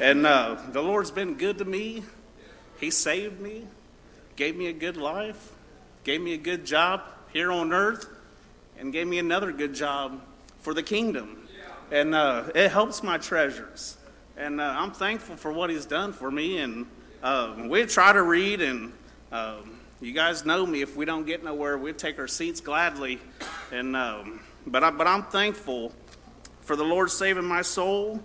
And 0.00 0.24
uh, 0.24 0.56
the 0.70 0.80
Lord's 0.80 1.10
been 1.10 1.34
good 1.34 1.58
to 1.58 1.64
me. 1.64 2.04
He 2.78 2.90
saved 2.90 3.40
me, 3.40 3.66
gave 4.36 4.56
me 4.56 4.68
a 4.68 4.72
good 4.72 4.96
life, 4.96 5.52
gave 6.04 6.20
me 6.20 6.34
a 6.34 6.38
good 6.38 6.64
job 6.64 7.02
here 7.32 7.50
on 7.50 7.72
earth, 7.72 8.06
and 8.78 8.92
gave 8.92 9.06
me 9.06 9.18
another 9.18 9.52
good 9.52 9.74
job 9.74 10.20
for 10.60 10.72
the 10.72 10.82
kingdom. 10.82 11.48
And 11.90 12.14
uh, 12.14 12.44
it 12.54 12.70
helps 12.70 13.02
my 13.02 13.18
treasures. 13.18 13.96
And 14.36 14.60
uh, 14.60 14.74
I'm 14.76 14.92
thankful 14.92 15.36
for 15.36 15.52
what 15.52 15.70
He's 15.70 15.86
done 15.86 16.12
for 16.12 16.30
me. 16.30 16.58
And 16.58 16.86
uh, 17.22 17.54
we 17.66 17.84
try 17.86 18.12
to 18.12 18.22
read, 18.22 18.62
and 18.62 18.92
um, 19.32 19.78
you 20.00 20.12
guys 20.12 20.44
know 20.44 20.64
me. 20.64 20.82
If 20.82 20.96
we 20.96 21.04
don't 21.04 21.26
get 21.26 21.44
nowhere, 21.44 21.76
we 21.76 21.92
take 21.92 22.18
our 22.18 22.28
seats 22.28 22.60
gladly. 22.60 23.20
And 23.70 23.94
um, 23.94 24.40
but 24.66 24.82
I, 24.82 24.90
but 24.90 25.06
I'm 25.06 25.24
thankful 25.24 25.92
for 26.62 26.76
the 26.76 26.84
Lord 26.84 27.10
saving 27.10 27.44
my 27.44 27.62
soul. 27.62 28.20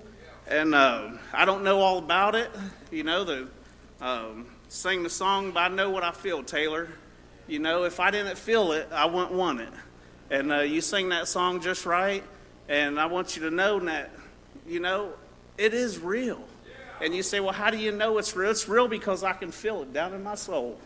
And 0.47 0.75
uh, 0.75 1.11
I 1.33 1.45
don't 1.45 1.63
know 1.63 1.81
all 1.81 1.97
about 1.97 2.35
it. 2.35 2.51
You 2.91 3.03
know, 3.03 3.23
the 3.23 3.47
um, 3.99 4.47
sing 4.69 5.03
the 5.03 5.09
song, 5.09 5.51
but 5.51 5.59
I 5.59 5.67
know 5.69 5.89
what 5.89 6.03
I 6.03 6.11
feel, 6.11 6.43
Taylor. 6.43 6.89
You 7.47 7.59
know, 7.59 7.83
if 7.83 7.99
I 7.99 8.11
didn't 8.11 8.37
feel 8.37 8.71
it, 8.71 8.89
I 8.91 9.05
wouldn't 9.05 9.31
want 9.31 9.61
it. 9.61 9.73
And 10.29 10.51
uh, 10.51 10.59
you 10.61 10.81
sing 10.81 11.09
that 11.09 11.27
song 11.27 11.61
just 11.61 11.85
right. 11.85 12.23
And 12.67 12.99
I 12.99 13.05
want 13.05 13.35
you 13.35 13.43
to 13.43 13.51
know 13.51 13.79
that, 13.79 14.11
you 14.67 14.79
know, 14.79 15.13
it 15.57 15.73
is 15.73 15.99
real. 15.99 16.41
And 17.01 17.13
you 17.13 17.23
say, 17.23 17.39
well, 17.39 17.53
how 17.53 17.71
do 17.71 17.77
you 17.77 17.91
know 17.91 18.17
it's 18.17 18.35
real? 18.35 18.51
It's 18.51 18.69
real 18.69 18.87
because 18.87 19.23
I 19.23 19.33
can 19.33 19.51
feel 19.51 19.81
it 19.81 19.91
down 19.93 20.13
in 20.13 20.23
my 20.23 20.35
soul. 20.35 20.79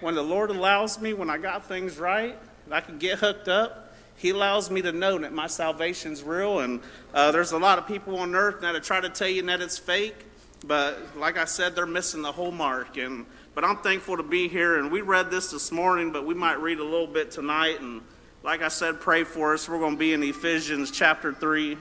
When 0.00 0.14
the 0.14 0.22
Lord 0.22 0.50
allows 0.50 1.00
me, 1.00 1.14
when 1.14 1.30
I 1.30 1.38
got 1.38 1.66
things 1.66 1.98
right, 1.98 2.36
and 2.66 2.74
I 2.74 2.80
can 2.80 2.98
get 2.98 3.18
hooked 3.18 3.48
up, 3.48 3.94
He 4.16 4.30
allows 4.30 4.70
me 4.70 4.82
to 4.82 4.92
know 4.92 5.18
that 5.18 5.32
my 5.32 5.46
salvation's 5.46 6.22
real. 6.22 6.60
And 6.60 6.80
uh, 7.14 7.32
there's 7.32 7.52
a 7.52 7.58
lot 7.58 7.78
of 7.78 7.86
people 7.86 8.18
on 8.18 8.34
earth 8.34 8.60
that 8.60 8.82
try 8.84 9.00
to 9.00 9.08
tell 9.08 9.28
you 9.28 9.42
that 9.42 9.60
it's 9.62 9.78
fake, 9.78 10.26
but 10.66 11.16
like 11.16 11.38
I 11.38 11.46
said, 11.46 11.74
they're 11.74 11.86
missing 11.86 12.22
the 12.22 12.32
whole 12.32 12.52
mark. 12.52 12.96
And 12.96 13.24
but 13.54 13.64
I'm 13.64 13.76
thankful 13.78 14.16
to 14.16 14.22
be 14.22 14.48
here. 14.48 14.78
And 14.78 14.90
we 14.90 15.00
read 15.00 15.30
this 15.30 15.50
this 15.50 15.70
morning, 15.70 16.10
but 16.10 16.26
we 16.26 16.34
might 16.34 16.60
read 16.60 16.80
a 16.80 16.84
little 16.84 17.06
bit 17.06 17.30
tonight. 17.30 17.80
And 17.80 18.02
like 18.42 18.62
I 18.62 18.68
said, 18.68 19.00
pray 19.00 19.24
for 19.24 19.54
us. 19.54 19.68
We're 19.68 19.78
going 19.78 19.94
to 19.94 19.98
be 19.98 20.12
in 20.12 20.22
Ephesians 20.22 20.90
chapter 20.90 21.32
three. 21.32 21.78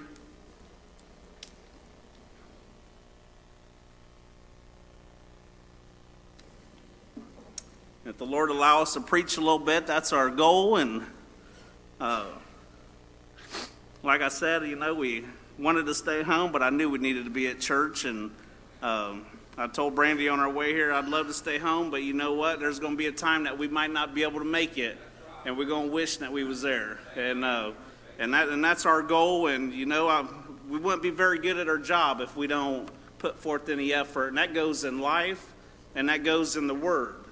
If 8.05 8.17
the 8.17 8.25
Lord 8.25 8.49
allow 8.49 8.81
us 8.81 8.95
to 8.95 9.01
preach 9.01 9.37
a 9.37 9.39
little 9.39 9.59
bit, 9.59 9.87
that's 9.87 10.11
our 10.11 10.29
goal. 10.29 10.75
And 10.75 11.05
uh, 12.01 12.25
like 14.03 14.21
I 14.21 14.27
said, 14.27 14.67
you 14.67 14.75
know, 14.75 14.93
we 14.93 15.23
wanted 15.57 15.85
to 15.85 15.95
stay 15.95 16.21
home, 16.21 16.51
but 16.51 16.61
I 16.61 16.69
knew 16.69 16.89
we 16.89 16.99
needed 16.99 17.23
to 17.23 17.29
be 17.29 17.47
at 17.47 17.61
church. 17.61 18.03
And 18.03 18.31
um, 18.81 19.25
I 19.57 19.67
told 19.67 19.95
Brandy 19.95 20.27
on 20.27 20.41
our 20.41 20.49
way 20.49 20.73
here, 20.73 20.91
I'd 20.91 21.07
love 21.07 21.27
to 21.27 21.33
stay 21.33 21.57
home, 21.57 21.91
but 21.91 22.03
you 22.03 22.11
know 22.11 22.33
what? 22.33 22.59
There's 22.59 22.77
going 22.77 22.93
to 22.93 22.97
be 22.97 23.07
a 23.07 23.11
time 23.13 23.45
that 23.45 23.57
we 23.57 23.69
might 23.69 23.91
not 23.91 24.13
be 24.13 24.23
able 24.23 24.39
to 24.39 24.45
make 24.45 24.77
it, 24.77 24.97
and 25.45 25.57
we're 25.57 25.63
going 25.63 25.87
to 25.87 25.93
wish 25.93 26.17
that 26.17 26.33
we 26.33 26.43
was 26.43 26.61
there. 26.61 26.99
And 27.15 27.45
uh, 27.45 27.71
and 28.19 28.33
that 28.33 28.49
and 28.49 28.61
that's 28.61 28.85
our 28.85 29.01
goal. 29.01 29.47
And 29.47 29.71
you 29.73 29.85
know, 29.85 30.09
I, 30.09 30.25
we 30.67 30.77
wouldn't 30.77 31.03
be 31.03 31.09
very 31.09 31.39
good 31.39 31.57
at 31.57 31.69
our 31.69 31.77
job 31.77 32.19
if 32.19 32.35
we 32.35 32.47
don't 32.47 32.89
put 33.17 33.39
forth 33.39 33.69
any 33.69 33.93
effort. 33.93 34.27
And 34.27 34.37
that 34.37 34.53
goes 34.53 34.83
in 34.83 34.99
life, 34.99 35.53
and 35.95 36.09
that 36.09 36.25
goes 36.25 36.57
in 36.57 36.67
the 36.67 36.75
Word. 36.75 37.22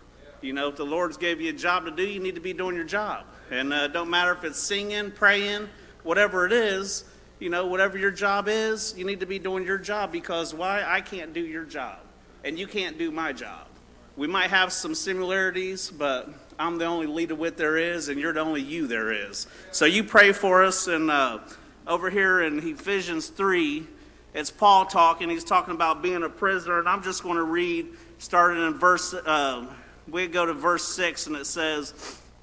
You 0.41 0.53
know, 0.53 0.69
if 0.69 0.75
the 0.75 0.85
Lord's 0.85 1.17
gave 1.17 1.39
you 1.39 1.51
a 1.51 1.53
job 1.53 1.85
to 1.85 1.91
do, 1.91 2.03
you 2.03 2.19
need 2.19 2.35
to 2.35 2.41
be 2.41 2.53
doing 2.53 2.75
your 2.75 2.85
job. 2.85 3.25
And 3.51 3.71
uh, 3.71 3.87
don't 3.87 4.09
matter 4.09 4.31
if 4.31 4.43
it's 4.43 4.59
singing, 4.59 5.11
praying, 5.11 5.69
whatever 6.03 6.45
it 6.45 6.51
is, 6.51 7.05
you 7.39 7.49
know, 7.49 7.67
whatever 7.67 7.97
your 7.97 8.11
job 8.11 8.47
is, 8.47 8.95
you 8.97 9.05
need 9.05 9.19
to 9.19 9.25
be 9.25 9.39
doing 9.39 9.65
your 9.65 9.77
job 9.77 10.11
because 10.11 10.53
why? 10.53 10.83
I 10.83 11.01
can't 11.01 11.33
do 11.33 11.41
your 11.41 11.63
job. 11.63 11.99
And 12.43 12.57
you 12.57 12.65
can't 12.65 12.97
do 12.97 13.11
my 13.11 13.33
job. 13.33 13.67
we 14.15 14.27
might 14.27 14.49
have 14.49 14.73
some 14.73 14.93
similarities, 14.93 15.89
but 15.89 16.29
I'm 16.59 16.77
the 16.77 16.85
only 16.85 17.07
Lee 17.07 17.25
DeWitt 17.25 17.57
there 17.57 17.77
is, 17.77 18.09
and 18.09 18.19
you're 18.19 18.33
the 18.33 18.41
only 18.41 18.61
you 18.61 18.85
there 18.87 19.11
is. 19.11 19.47
So 19.71 19.85
you 19.85 20.03
pray 20.03 20.31
for 20.31 20.63
us. 20.63 20.87
And 20.87 21.09
uh, 21.09 21.39
over 21.87 22.09
here 22.09 22.41
in 22.41 22.59
Ephesians 22.59 23.27
3, 23.29 23.87
it's 24.33 24.51
Paul 24.51 24.85
talking. 24.85 25.29
He's 25.29 25.43
talking 25.43 25.73
about 25.73 26.01
being 26.01 26.23
a 26.23 26.29
prisoner. 26.29 26.79
And 26.79 26.87
I'm 26.87 27.03
just 27.03 27.23
going 27.23 27.37
to 27.37 27.43
read, 27.43 27.87
starting 28.17 28.63
in 28.63 28.73
verse, 28.75 29.13
uh, 29.13 29.65
we 30.07 30.27
go 30.27 30.45
to 30.45 30.53
verse 30.53 30.87
6, 30.95 31.27
and 31.27 31.35
it 31.35 31.45
says 31.45 31.93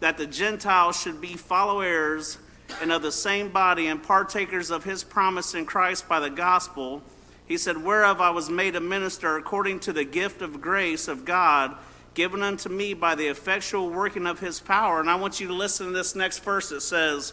that 0.01 0.17
the 0.17 0.27
Gentiles 0.27 1.01
should 1.01 1.21
be 1.21 1.35
follow 1.35 1.81
heirs 1.81 2.39
and 2.81 2.93
of 2.93 3.03
the 3.03 3.13
same 3.13 3.49
body 3.51 3.87
and 3.87 4.03
partakers 4.03 4.71
of 4.71 4.85
his 4.85 5.03
promise 5.03 5.55
in 5.55 5.67
Christ 5.67 6.09
by 6.09 6.21
the 6.21 6.31
gospel. 6.31 7.03
He 7.47 7.57
said, 7.57 7.83
Whereof 7.83 8.21
I 8.21 8.31
was 8.31 8.51
made 8.51 8.77
a 8.77 8.81
minister 8.81 9.37
according 9.37 9.81
to 9.81 9.93
the 9.93 10.05
gift 10.05 10.43
of 10.43 10.61
grace 10.61 11.09
of 11.09 11.25
God 11.25 11.77
given 12.15 12.43
unto 12.43 12.69
me 12.69 12.95
by 12.95 13.15
the 13.15 13.29
effectual 13.29 13.91
working 13.91 14.27
of 14.27 14.41
his 14.41 14.59
power. 14.61 15.01
And 15.01 15.09
I 15.09 15.15
want 15.15 15.39
you 15.39 15.47
to 15.47 15.55
listen 15.55 15.87
to 15.87 15.93
this 15.93 16.17
next 16.17 16.43
verse. 16.43 16.73
It 16.73 16.81
says, 16.81 17.33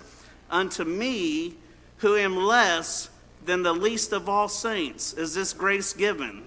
Unto 0.50 0.84
me, 0.84 1.56
who 1.98 2.16
am 2.16 2.38
less 2.38 3.10
than 3.44 3.64
the 3.64 3.74
least 3.74 4.14
of 4.14 4.30
all 4.30 4.48
saints, 4.48 5.14
is 5.14 5.34
this 5.34 5.54
grace 5.54 5.94
given. 5.94 6.44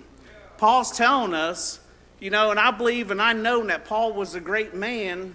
Paul's 0.57 0.97
telling 0.97 1.35
us, 1.35 1.81
you 2.21 2.31
know, 2.31 2.51
and 2.51 2.59
I 2.59 2.71
believe 2.71 3.11
and 3.11 3.23
I 3.23 3.33
know 3.33 3.65
that 3.67 3.85
Paul 3.85 4.13
was 4.13 4.35
a 4.35 4.41
great 4.41 4.75
man 4.75 5.35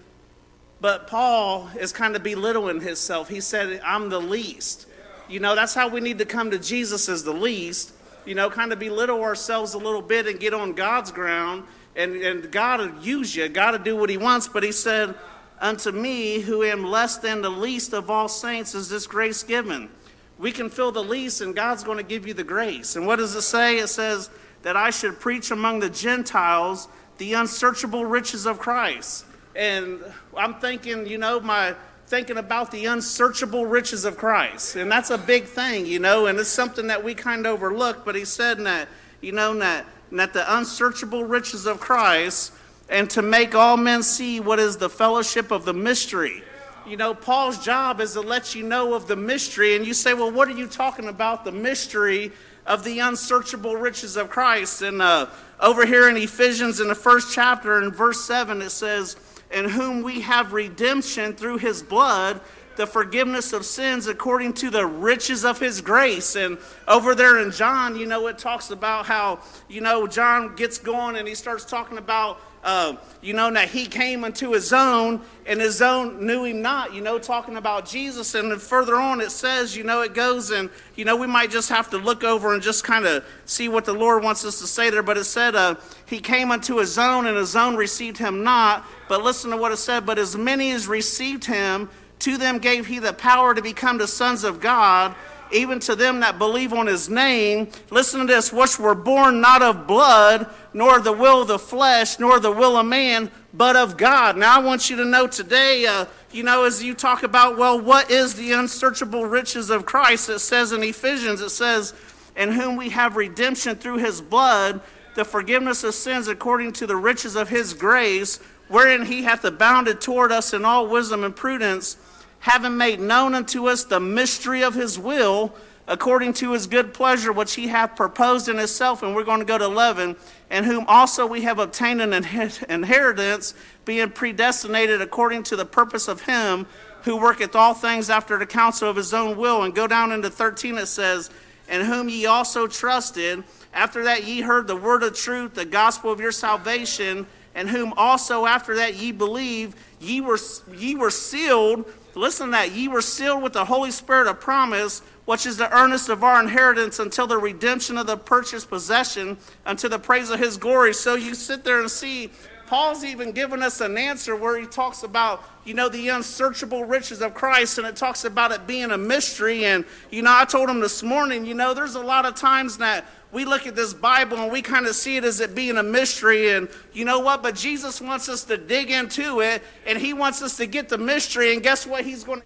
but 0.84 1.08
Paul 1.08 1.70
is 1.80 1.94
kind 1.94 2.14
of 2.14 2.24
belittling 2.24 2.82
himself. 2.82 3.30
He 3.30 3.40
said, 3.40 3.80
I'm 3.86 4.10
the 4.10 4.20
least. 4.20 4.86
You 5.30 5.40
know, 5.40 5.56
that's 5.56 5.74
how 5.74 5.88
we 5.88 6.02
need 6.02 6.18
to 6.18 6.26
come 6.26 6.52
to 6.52 6.60
Jesus 6.60 7.08
as 7.08 7.24
the 7.24 7.32
least. 7.32 7.94
You 8.26 8.36
know, 8.36 8.50
kind 8.50 8.74
of 8.74 8.80
belittle 8.80 9.24
ourselves 9.24 9.76
a 9.76 9.78
little 9.78 10.02
bit 10.02 10.28
and 10.28 10.42
get 10.42 10.54
on 10.54 10.74
God's 10.74 11.10
ground. 11.14 11.64
And, 11.96 12.16
and 12.18 12.52
God 12.52 12.82
will 12.82 13.02
use 13.02 13.34
you. 13.34 13.48
God 13.48 13.78
will 13.78 13.84
do 13.86 13.96
what 13.96 14.10
he 14.10 14.18
wants. 14.18 14.50
But 14.50 14.64
he 14.64 14.74
said, 14.74 15.16
Unto 15.62 15.90
me, 15.94 16.42
who 16.42 16.64
am 16.64 16.84
less 16.84 17.16
than 17.16 17.42
the 17.42 17.50
least 17.50 17.94
of 17.94 18.10
all 18.10 18.28
saints, 18.28 18.76
is 18.76 18.90
this 18.90 19.08
grace 19.08 19.42
given. 19.42 19.90
We 20.38 20.52
can 20.52 20.70
feel 20.70 20.92
the 20.92 21.02
least, 21.02 21.40
and 21.40 21.56
God's 21.56 21.86
going 21.86 22.00
to 22.00 22.04
give 22.04 22.28
you 22.28 22.34
the 22.34 22.44
grace. 22.44 22.98
And 22.98 23.08
what 23.08 23.20
does 23.20 23.36
it 23.36 23.44
say? 23.44 23.78
It 23.78 23.88
says 23.88 24.30
that 24.64 24.76
I 24.76 24.90
should 24.90 25.20
preach 25.20 25.52
among 25.52 25.80
the 25.80 25.90
Gentiles 25.90 26.88
the 27.18 27.34
unsearchable 27.34 28.06
riches 28.06 28.46
of 28.46 28.60
Christ. 28.60 29.26
And 29.56 30.04
I'm 30.36 30.56
thinking, 30.56 31.06
you 31.06 31.18
know, 31.18 31.40
my 31.40 31.76
thinking 32.08 32.38
about 32.38 32.72
the 32.72 32.86
unsearchable 32.86 33.66
riches 33.66 34.06
of 34.06 34.18
Christ. 34.18 34.76
And 34.76 34.92
that's 34.92 35.10
a 35.10 35.18
big 35.18 35.46
thing, 35.46 35.86
you 35.86 36.00
know, 36.00 36.26
and 36.26 36.38
it's 36.40 36.50
something 36.50 36.88
that 36.88 37.04
we 37.04 37.14
kind 37.16 37.46
of 37.46 37.54
overlook. 37.54 38.04
But 38.04 38.16
he 38.16 38.26
said 38.26 38.60
that, 38.66 38.88
you 39.22 39.32
know, 39.32 39.58
that, 39.60 39.86
that 40.12 40.34
the 40.34 40.58
unsearchable 40.58 41.24
riches 41.24 41.66
of 41.66 41.80
Christ 41.80 42.54
and 42.90 43.10
to 43.12 43.22
make 43.22 43.56
all 43.56 43.78
men 43.78 44.04
see 44.04 44.40
what 44.40 44.60
is 44.60 44.78
the 44.78 44.90
fellowship 44.90 45.52
of 45.52 45.66
the 45.66 45.74
mystery. 45.74 46.44
You 46.86 46.98
know, 46.98 47.14
Paul's 47.14 47.64
job 47.64 48.02
is 48.02 48.14
to 48.14 48.22
let 48.22 48.54
you 48.54 48.64
know 48.64 48.94
of 48.94 49.08
the 49.08 49.16
mystery. 49.16 49.76
And 49.76 49.88
you 49.88 49.94
say, 49.94 50.14
well, 50.14 50.32
what 50.32 50.48
are 50.50 50.58
you 50.58 50.68
talking 50.68 51.08
about? 51.08 51.46
The 51.46 51.52
mystery 51.52 52.32
of 52.66 52.84
the 52.84 53.00
unsearchable 53.00 53.76
riches 53.76 54.18
of 54.18 54.30
Christ. 54.30 54.82
And 54.82 55.02
uh, 55.02 55.28
over 55.60 55.86
here 55.86 56.10
in 56.10 56.18
Ephesians, 56.18 56.80
in 56.80 56.88
the 56.88 56.96
first 56.96 57.34
chapter, 57.34 57.82
in 57.82 57.92
verse 57.92 58.22
7, 58.26 58.62
it 58.62 58.70
says, 58.70 59.16
in 59.52 59.70
whom 59.70 60.02
we 60.02 60.22
have 60.22 60.54
redemption 60.54 61.34
through 61.34 61.58
his 61.58 61.84
blood, 61.84 62.42
the 62.76 62.88
forgiveness 62.88 63.54
of 63.54 63.66
sins 63.66 64.08
according 64.08 64.54
to 64.54 64.70
the 64.70 64.86
riches 64.86 65.46
of 65.46 65.60
his 65.60 65.80
grace. 65.80 66.36
And 66.36 66.58
over 66.88 67.14
there 67.14 67.40
in 67.40 67.52
John, 67.52 67.96
you 67.96 68.08
know, 68.08 68.28
it 68.28 68.40
talks 68.40 68.72
about 68.72 69.06
how, 69.06 69.40
you 69.70 69.82
know, 69.82 70.08
John 70.08 70.56
gets 70.56 70.80
going 70.80 71.16
and 71.16 71.28
he 71.28 71.36
starts 71.36 71.66
talking 71.66 72.00
about 72.00 72.42
uh, 72.64 72.96
you 73.22 73.34
know, 73.34 73.52
that 73.52 73.70
he 73.70 73.86
came 73.86 74.24
unto 74.24 74.52
his 74.52 74.72
own, 74.72 75.22
and 75.46 75.60
his 75.60 75.82
own 75.82 76.26
knew 76.26 76.46
him 76.46 76.62
not, 76.62 76.94
you 76.94 77.02
know, 77.02 77.20
talking 77.20 77.58
about 77.58 77.86
Jesus. 77.86 78.36
And 78.36 78.52
then 78.52 78.60
further 78.60 78.96
on 78.96 79.22
it 79.22 79.32
says, 79.32 79.76
you 79.76 79.84
know, 79.84 80.02
it 80.02 80.14
goes 80.14 80.52
and, 80.52 80.70
you 80.96 81.04
know, 81.06 81.16
we 81.16 81.28
might 81.28 81.52
just 81.52 81.70
have 81.70 81.90
to 81.90 81.98
look 81.98 82.24
over 82.24 82.54
and 82.54 82.64
just 82.64 82.84
kind 82.84 83.06
of 83.06 83.26
see 83.46 83.68
what 83.68 83.86
the 83.86 83.94
Lord 83.94 84.24
wants 84.24 84.46
us 84.46 84.60
to 84.60 84.68
say 84.68 84.90
there. 84.90 85.04
But 85.04 85.18
it 85.18 85.26
said, 85.26 85.56
uh, 85.56 85.76
he 86.06 86.20
came 86.20 86.52
unto 86.52 86.78
his 86.78 86.98
own, 86.98 87.28
and 87.28 87.38
his 87.38 87.56
own 87.56 87.76
received 87.76 88.18
him 88.18 88.44
not. 88.44 88.86
But 89.10 89.24
listen 89.24 89.52
to 89.52 89.58
what 89.58 89.72
it 89.72 89.78
said, 89.78 90.06
but 90.06 90.18
as 90.18 90.38
many 90.38 90.72
as 90.72 90.88
received 90.88 91.46
him, 91.46 91.90
to 92.20 92.38
them 92.38 92.60
gave 92.60 92.88
he 92.88 93.00
the 93.00 93.12
power 93.12 93.54
to 93.54 93.62
become 93.62 93.98
the 93.98 94.08
sons 94.08 94.46
of 94.46 94.62
God 94.62 95.14
even 95.54 95.80
to 95.82 95.96
them 95.96 96.20
that 96.22 96.40
believe 96.40 96.74
on 96.74 96.88
his 96.88 97.10
name. 97.10 97.68
Listen 97.92 98.22
to 98.22 98.26
this, 98.26 98.52
which 98.52 98.80
were 98.80 98.96
born 98.96 99.40
not 99.40 99.62
of 99.62 99.88
blood, 99.88 100.48
nor 100.74 101.00
the 101.00 101.14
will 101.14 101.42
of 101.42 101.48
the 101.48 101.60
flesh, 101.60 102.20
nor 102.20 102.40
the 102.40 102.52
will 102.52 102.78
of 102.78 102.86
man, 102.86 103.32
but 103.54 103.76
of 103.76 103.98
God. 103.98 104.36
Now, 104.38 104.60
I 104.60 104.64
want 104.64 104.90
you 104.90 104.96
to 104.98 105.06
know 105.06 105.28
today, 105.28 105.86
uh, 105.86 106.06
you 106.32 106.44
know, 106.44 106.66
as 106.66 106.84
you 106.84 106.94
talk 106.94 107.24
about, 107.24 107.58
well, 107.58 107.80
what 107.80 108.10
is 108.10 108.34
the 108.34 108.54
unsearchable 108.54 109.26
riches 109.26 109.70
of 109.70 109.86
Christ? 109.86 110.30
It 110.30 110.40
says 110.40 110.72
in 110.72 110.84
Ephesians, 110.84 111.42
it 111.42 111.52
says, 111.52 111.94
in 112.36 112.52
whom 112.52 112.76
we 112.76 112.90
have 112.90 113.16
redemption 113.16 113.76
through 113.76 113.98
his 113.98 114.22
blood, 114.22 114.82
the 115.16 115.24
forgiveness 115.24 115.84
of 115.84 115.94
sins 115.94 116.28
according 116.28 116.74
to 116.74 116.88
the 116.88 116.96
riches 116.96 117.36
of 117.36 117.50
his 117.50 117.74
grace, 117.74 118.38
wherein 118.68 119.06
he 119.06 119.24
hath 119.24 119.44
abounded 119.46 120.02
toward 120.02 120.32
us 120.32 120.54
in 120.54 120.66
all 120.66 120.88
wisdom 120.88 121.24
and 121.24 121.36
prudence 121.36 121.98
having 122.44 122.76
made 122.76 123.00
known 123.00 123.34
unto 123.34 123.70
us 123.70 123.86
the 123.86 124.02
mystery 124.02 124.62
of 124.64 124.74
his 124.74 125.00
will, 125.00 125.56
according 125.88 126.34
to 126.34 126.52
his 126.52 126.68
good 126.68 126.94
pleasure, 126.94 127.32
which 127.32 127.54
he 127.56 127.68
hath 127.68 127.96
proposed 127.96 128.50
in 128.50 128.58
himself. 128.58 129.02
And 129.02 129.16
we're 129.16 129.24
going 129.24 129.40
to 129.40 129.46
go 129.46 129.58
to 129.58 129.64
11. 129.64 130.18
And 130.50 130.66
whom 130.66 130.84
also 130.90 131.26
we 131.26 131.44
have 131.44 131.58
obtained 131.58 132.02
an 132.02 132.12
inheritance, 132.12 133.54
being 133.86 134.10
predestinated 134.10 135.02
according 135.02 135.44
to 135.44 135.56
the 135.56 135.64
purpose 135.64 136.10
of 136.10 136.24
him 136.24 136.66
who 137.04 137.16
worketh 137.16 137.56
all 137.56 137.74
things 137.74 138.10
after 138.10 138.38
the 138.38 138.46
counsel 138.46 138.90
of 138.90 138.98
his 138.98 139.14
own 139.14 139.38
will. 139.38 139.64
And 139.64 139.74
go 139.74 139.88
down 139.88 140.12
into 140.12 140.30
13, 140.30 140.78
it 140.78 140.88
says, 140.88 141.30
In 141.70 141.86
whom 141.86 142.10
ye 142.10 142.26
also 142.26 142.68
trusted, 142.68 143.46
after 143.74 144.04
that 144.04 144.28
ye 144.28 144.42
heard 144.42 144.68
the 144.68 144.76
word 144.76 145.02
of 145.04 145.16
truth, 145.16 145.54
the 145.54 145.64
gospel 145.64 146.12
of 146.12 146.20
your 146.20 146.34
salvation, 146.34 147.26
and 147.56 147.70
whom 147.70 147.94
also 147.94 148.46
after 148.46 148.76
that 148.76 148.96
ye 148.96 149.14
believe, 149.14 149.76
ye 150.02 150.20
were, 150.20 150.40
ye 150.76 150.96
were 150.96 151.10
sealed 151.10 151.86
Listen 152.16 152.52
that. 152.52 152.72
Ye 152.72 152.88
were 152.88 153.02
sealed 153.02 153.42
with 153.42 153.54
the 153.54 153.66
Holy 153.66 153.92
Spirit 153.92 154.28
of 154.28 154.40
promise, 154.40 155.02
which 155.26 155.46
is 155.46 155.58
the 155.58 155.76
earnest 155.76 156.10
of 156.10 156.24
our 156.24 156.42
inheritance 156.42 157.00
until 157.00 157.28
the 157.28 157.38
redemption 157.38 157.98
of 157.98 158.08
the 158.08 158.18
purchased 158.18 158.70
possession, 158.70 159.38
unto 159.66 159.90
the 159.90 160.00
praise 160.00 160.30
of 160.30 160.40
his 160.40 160.58
glory. 160.58 160.94
So 160.94 161.16
you 161.16 161.34
sit 161.34 161.64
there 161.64 161.80
and 161.80 161.90
see, 161.90 162.30
Paul's 162.68 163.04
even 163.04 163.32
given 163.32 163.62
us 163.62 163.82
an 163.82 163.98
answer 163.98 164.36
where 164.36 164.60
he 164.60 164.66
talks 164.66 165.04
about, 165.04 165.44
you 165.66 165.74
know, 165.74 165.90
the 165.90 166.10
unsearchable 166.10 166.86
riches 166.86 167.22
of 167.22 167.34
Christ, 167.34 167.78
and 167.78 167.86
it 167.86 167.96
talks 167.96 168.26
about 168.26 168.52
it 168.52 168.66
being 168.66 168.92
a 168.92 168.98
mystery. 168.98 169.66
And, 169.66 169.86
you 170.10 170.22
know, 170.22 170.34
I 170.34 170.46
told 170.46 170.70
him 170.70 170.80
this 170.80 171.04
morning, 171.04 171.46
you 171.46 171.54
know, 171.54 171.74
there's 171.74 171.96
a 171.96 172.02
lot 172.02 172.26
of 172.26 172.36
times 172.36 172.78
that 172.78 173.06
we 173.34 173.46
look 173.46 173.66
at 173.66 173.76
this 173.76 173.94
Bible 173.94 174.38
and 174.38 174.52
we 174.52 174.62
kind 174.62 174.86
of 174.86 174.96
see 174.96 175.18
it 175.18 175.24
as 175.24 175.40
it 175.40 175.56
being 175.56 175.78
a 175.78 175.84
mystery. 175.84 176.52
And 176.52 176.70
you 176.94 177.04
know 177.04 177.20
what? 177.20 177.42
But 177.42 177.56
Jesus 177.56 178.00
wants 178.00 178.30
us 178.30 178.44
to 178.44 178.58
dig 178.58 178.92
into 178.92 179.42
it 179.42 179.64
and 179.88 179.98
he 179.98 180.14
wants 180.14 180.42
us 180.44 180.56
to 180.58 180.68
get 180.68 180.88
the 180.88 181.00
mystery. 181.00 181.52
And 181.54 181.64
guess 181.64 181.88
what? 181.88 182.06
He's 182.06 182.24
going 182.24 182.42
to. 182.42 182.46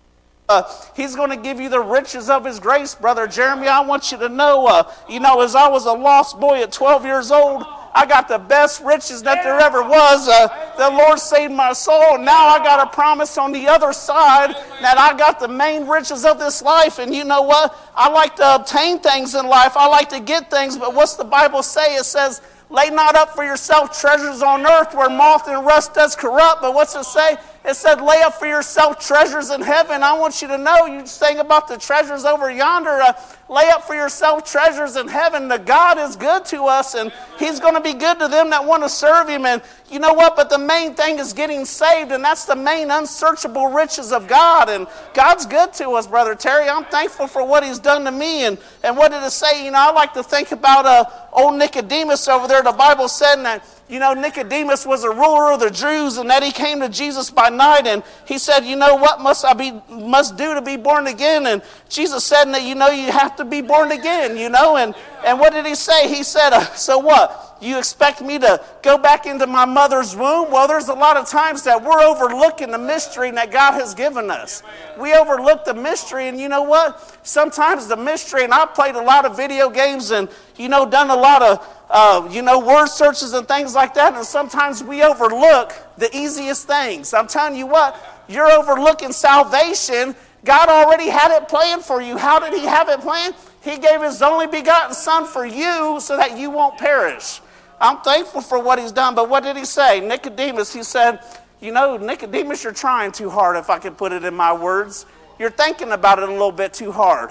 Uh, 0.50 0.64
he's 0.96 1.14
going 1.14 1.30
to 1.30 1.36
give 1.36 1.60
you 1.60 1.68
the 1.68 1.82
riches 1.82 2.30
of 2.30 2.46
his 2.46 2.58
grace, 2.58 2.96
brother 2.96 3.28
Jeremy. 3.28 3.68
I 3.68 3.82
want 3.82 4.14
you 4.14 4.18
to 4.20 4.30
know, 4.30 4.66
uh, 4.66 4.90
you 5.10 5.20
know, 5.20 5.42
as 5.42 5.56
I 5.56 5.68
was 5.68 5.86
a 5.86 5.92
lost 5.92 6.40
boy 6.40 6.64
at 6.64 6.72
12 6.72 7.04
years 7.04 7.32
old, 7.32 7.66
I 7.98 8.06
got 8.06 8.28
the 8.28 8.38
best 8.38 8.84
riches 8.84 9.24
that 9.24 9.44
there 9.44 9.60
ever 9.60 9.82
was. 9.82 10.30
Uh, 10.30 10.48
the 10.78 10.88
Lord 10.88 11.18
saved 11.18 11.52
my 11.52 11.74
soul. 11.74 12.20
Now 12.20 12.46
I 12.46 12.60
got 12.60 12.80
a 12.80 12.92
promise 12.92 13.40
on 13.40 13.52
the 13.52 13.68
other 13.68 13.92
side 13.92 14.52
that 14.82 15.00
I 15.00 15.18
got 15.18 15.40
the 15.40 15.48
main 15.48 15.88
riches 15.88 16.24
of 16.24 16.38
this 16.38 16.62
life. 16.62 17.00
And 17.00 17.12
you 17.12 17.24
know 17.24 17.42
what? 17.42 17.76
I 17.96 18.08
like 18.10 18.36
to 18.36 18.56
obtain 18.56 19.00
things 19.00 19.34
in 19.34 19.48
life, 19.48 19.76
I 19.76 19.88
like 19.88 20.10
to 20.10 20.20
get 20.20 20.52
things. 20.52 20.78
But 20.78 20.94
what's 20.94 21.16
the 21.16 21.24
Bible 21.24 21.64
say? 21.64 21.96
It 21.96 22.06
says, 22.06 22.44
Lay 22.70 22.90
not 22.90 23.16
up 23.16 23.34
for 23.34 23.44
yourself 23.44 24.00
treasures 24.00 24.44
on 24.44 24.66
earth 24.66 24.94
where 24.94 25.10
moth 25.10 25.48
and 25.48 25.66
rust 25.66 25.94
does 25.94 26.16
corrupt. 26.16 26.62
But 26.62 26.76
what's 26.76 26.96
it 26.96 27.06
say? 27.06 27.38
It 27.68 27.76
said, 27.76 28.00
lay 28.00 28.22
up 28.22 28.36
for 28.36 28.48
yourself 28.48 28.98
treasures 28.98 29.50
in 29.50 29.62
heaven. 29.62 30.02
I 30.02 30.18
want 30.18 30.42
you 30.42 30.48
to 30.48 30.58
know, 30.58 30.86
you're 30.86 31.06
saying 31.06 31.40
about 31.40 31.68
the 31.68 31.78
treasures 31.78 32.24
over 32.24 32.50
yonder, 32.50 33.02
uh, 33.02 33.12
lay 33.50 33.68
up 33.68 33.84
for 33.84 33.94
yourself 33.94 34.50
treasures 34.50 34.96
in 34.96 35.10
heaven. 35.10 35.50
The 35.50 35.58
God 35.58 35.98
is 35.98 36.16
good 36.16 36.46
to 36.46 36.64
us, 36.68 36.96
and 36.96 37.12
He's 37.38 37.60
going 37.60 37.74
to 37.74 37.82
be 37.82 37.92
good 37.92 38.20
to 38.20 38.30
them 38.30 38.52
that 38.52 38.64
want 38.64 38.84
to 38.84 38.90
serve 38.90 39.28
Him. 39.28 39.46
And 39.46 39.62
you 39.92 40.00
know 40.00 40.14
what? 40.14 40.38
But 40.38 40.50
the 40.50 40.58
main 40.58 40.94
thing 40.94 41.20
is 41.20 41.34
getting 41.34 41.66
saved, 41.66 42.14
and 42.14 42.24
that's 42.24 42.46
the 42.46 42.56
main 42.56 42.90
unsearchable 42.90 43.68
riches 43.68 44.14
of 44.14 44.30
God. 44.30 44.70
And 44.70 44.88
God's 45.14 45.46
good 45.46 45.74
to 45.74 45.90
us, 45.92 46.08
Brother 46.08 46.36
Terry. 46.36 46.70
I'm 46.70 46.86
thankful 46.86 47.28
for 47.28 47.46
what 47.46 47.66
He's 47.66 47.80
done 47.80 48.06
to 48.06 48.12
me. 48.12 48.46
And, 48.46 48.58
and 48.82 48.96
what 48.96 49.12
did 49.12 49.22
it 49.24 49.32
say? 49.32 49.66
You 49.66 49.72
know, 49.72 49.90
I 49.90 49.92
like 49.92 50.14
to 50.14 50.24
think 50.24 50.54
about 50.54 50.86
uh, 50.86 51.04
old 51.34 51.60
Nicodemus 51.60 52.30
over 52.30 52.48
there. 52.48 52.64
The 52.64 52.72
Bible 52.72 53.10
said 53.10 53.44
that 53.44 53.62
you 53.90 54.00
know, 54.00 54.14
Nicodemus 54.14 54.86
was 54.86 55.06
a 55.06 55.10
ruler 55.10 55.54
of 55.54 55.62
the 55.62 55.70
Jews 55.70 56.18
and 56.18 56.30
that 56.30 56.44
he 56.44 56.52
came 56.52 56.82
to 56.82 56.90
Jesus 56.90 57.30
by 57.30 57.48
night 57.48 57.88
and 57.88 58.04
he 58.26 58.38
said, 58.38 58.66
you 58.66 58.76
know, 58.76 58.96
what 58.96 59.22
must 59.22 59.46
I 59.46 59.54
be, 59.54 59.82
must 59.90 60.36
do 60.36 60.54
to 60.54 60.62
be 60.62 60.76
born 60.76 61.08
again? 61.08 61.46
And 61.46 61.62
Jesus 61.88 62.26
said 62.26 62.46
that, 62.46 62.64
you 62.64 62.76
know, 62.76 62.90
you 62.90 63.12
have 63.12 63.38
to 63.38 63.46
be 63.46 63.62
born 63.62 63.94
again, 63.94 64.36
you 64.36 64.50
know, 64.50 64.76
and, 64.76 64.94
and 65.26 65.40
what 65.40 65.54
did 65.54 65.66
he 65.66 65.76
say? 65.76 66.14
He 66.14 66.24
said, 66.24 66.52
uh, 66.52 66.66
so 66.76 67.00
what? 67.00 67.47
You 67.62 67.78
expect 67.78 68.22
me 68.22 68.40
to 68.40 68.64
go 68.84 68.98
back 68.98 69.26
into 69.26 69.48
my 69.48 69.66
mother's 69.66 70.16
womb? 70.16 70.52
Well, 70.52 70.68
there's 70.68 70.88
a 70.90 70.94
lot 70.94 71.18
of 71.18 71.28
times 71.28 71.64
that 71.64 71.84
we're 71.84 72.02
overlooking 72.02 72.72
the 72.72 72.78
mystery 72.78 73.32
that 73.32 73.52
God 73.52 73.74
has 73.74 73.94
given 73.94 74.30
us. 74.30 74.64
We 75.00 75.14
overlook 75.14 75.66
the 75.66 75.74
mystery, 75.74 76.28
and 76.28 76.40
you 76.40 76.50
know 76.50 76.64
what? 76.64 77.20
Sometimes 77.26 77.88
the 77.88 77.98
mystery, 77.98 78.44
and 78.44 78.54
I've 78.54 78.74
played 78.74 78.96
a 78.96 79.02
lot 79.02 79.26
of 79.26 79.36
video 79.36 79.70
games 79.70 80.12
and, 80.12 80.30
you 80.56 80.70
know, 80.70 80.88
done 80.90 81.10
a 81.10 81.16
lot 81.16 81.42
of, 81.42 81.68
uh, 81.90 82.28
you 82.32 82.42
know, 82.42 82.60
word 82.60 82.88
searches 82.88 83.34
and 83.34 83.48
things 83.48 83.74
like 83.76 83.94
that, 83.96 84.14
and 84.14 84.26
sometimes 84.26 84.84
we 84.84 85.04
overlook 85.04 85.74
the 85.98 86.16
easiest 86.16 86.68
things. 86.68 87.14
I'm 87.14 87.28
telling 87.28 87.56
you 87.56 87.68
what, 87.68 87.96
you're 88.28 88.52
overlooking 88.52 89.12
salvation. 89.12 90.16
God 90.46 90.70
already 90.70 91.10
had 91.10 91.36
it 91.36 91.48
planned 91.48 91.84
for 91.84 92.02
you. 92.02 92.18
How 92.18 92.40
did 92.40 92.54
He 92.54 92.66
have 92.66 92.90
it 92.90 93.02
planned? 93.02 93.36
He 93.62 93.78
gave 93.78 94.02
His 94.02 94.22
only 94.22 94.48
begotten 94.48 94.94
Son 94.94 95.26
for 95.26 95.46
you 95.46 96.00
so 96.00 96.16
that 96.16 96.38
you 96.38 96.50
won't 96.50 96.78
perish. 96.78 97.42
I'm 97.80 97.98
thankful 98.02 98.42
for 98.42 98.60
what 98.60 98.80
He's 98.80 98.92
done, 98.92 99.16
but 99.16 99.30
what 99.30 99.44
did 99.44 99.58
He 99.58 99.66
say? 99.66 100.00
Nicodemus, 100.00 100.74
He 100.74 100.84
said, 100.84 101.20
You 101.62 101.72
know, 101.72 101.98
Nicodemus, 101.98 102.64
you're 102.64 102.74
trying 102.74 103.12
too 103.12 103.30
hard, 103.30 103.58
if 103.58 103.70
I 103.70 103.80
could 103.80 103.98
put 103.98 104.12
it 104.12 104.24
in 104.24 104.34
my 104.34 104.54
words. 104.54 105.06
You're 105.40 105.52
thinking 105.52 105.92
about 105.92 106.20
it 106.20 106.28
a 106.28 106.32
little 106.32 106.52
bit 106.52 106.74
too 106.74 106.92
hard. 106.92 107.30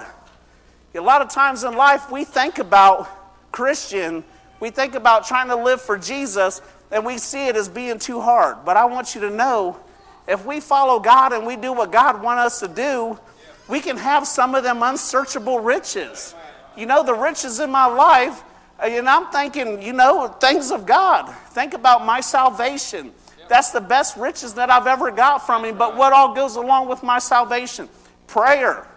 A 0.95 1.01
lot 1.01 1.21
of 1.21 1.29
times 1.29 1.63
in 1.63 1.75
life, 1.75 2.11
we 2.11 2.23
think 2.23 2.57
about 2.57 3.07
Christian, 3.51 4.23
we 4.59 4.71
think 4.71 4.95
about 4.95 5.27
trying 5.27 5.47
to 5.49 5.55
live 5.55 5.81
for 5.81 5.97
Jesus, 5.97 6.61
and 6.91 7.05
we 7.05 7.17
see 7.17 7.47
it 7.47 7.55
as 7.55 7.69
being 7.69 7.99
too 7.99 8.19
hard. 8.19 8.65
But 8.65 8.77
I 8.77 8.85
want 8.85 9.13
you 9.13 9.21
to 9.21 9.29
know 9.29 9.77
if 10.27 10.45
we 10.45 10.59
follow 10.59 10.99
God 10.99 11.33
and 11.33 11.45
we 11.45 11.55
do 11.55 11.71
what 11.73 11.91
God 11.91 12.21
wants 12.21 12.43
us 12.43 12.59
to 12.61 12.67
do, 12.67 13.19
we 13.67 13.79
can 13.79 13.97
have 13.97 14.25
some 14.25 14.55
of 14.55 14.63
them 14.63 14.81
unsearchable 14.81 15.59
riches. 15.59 16.33
You 16.75 16.85
know, 16.85 17.03
the 17.03 17.13
riches 17.13 17.59
in 17.59 17.71
my 17.71 17.85
life, 17.85 18.43
and 18.79 19.09
I'm 19.09 19.27
thinking, 19.31 19.81
you 19.81 19.93
know, 19.93 20.27
things 20.27 20.71
of 20.71 20.85
God. 20.85 21.33
Think 21.49 21.73
about 21.73 22.05
my 22.05 22.21
salvation. 22.21 23.11
That's 23.47 23.71
the 23.71 23.81
best 23.81 24.17
riches 24.17 24.53
that 24.55 24.69
I've 24.69 24.87
ever 24.87 25.11
got 25.11 25.45
from 25.45 25.65
Him. 25.65 25.77
But 25.77 25.95
what 25.95 26.13
all 26.13 26.33
goes 26.33 26.55
along 26.55 26.89
with 26.89 27.03
my 27.03 27.19
salvation? 27.19 27.89
Prayer. 28.27 28.87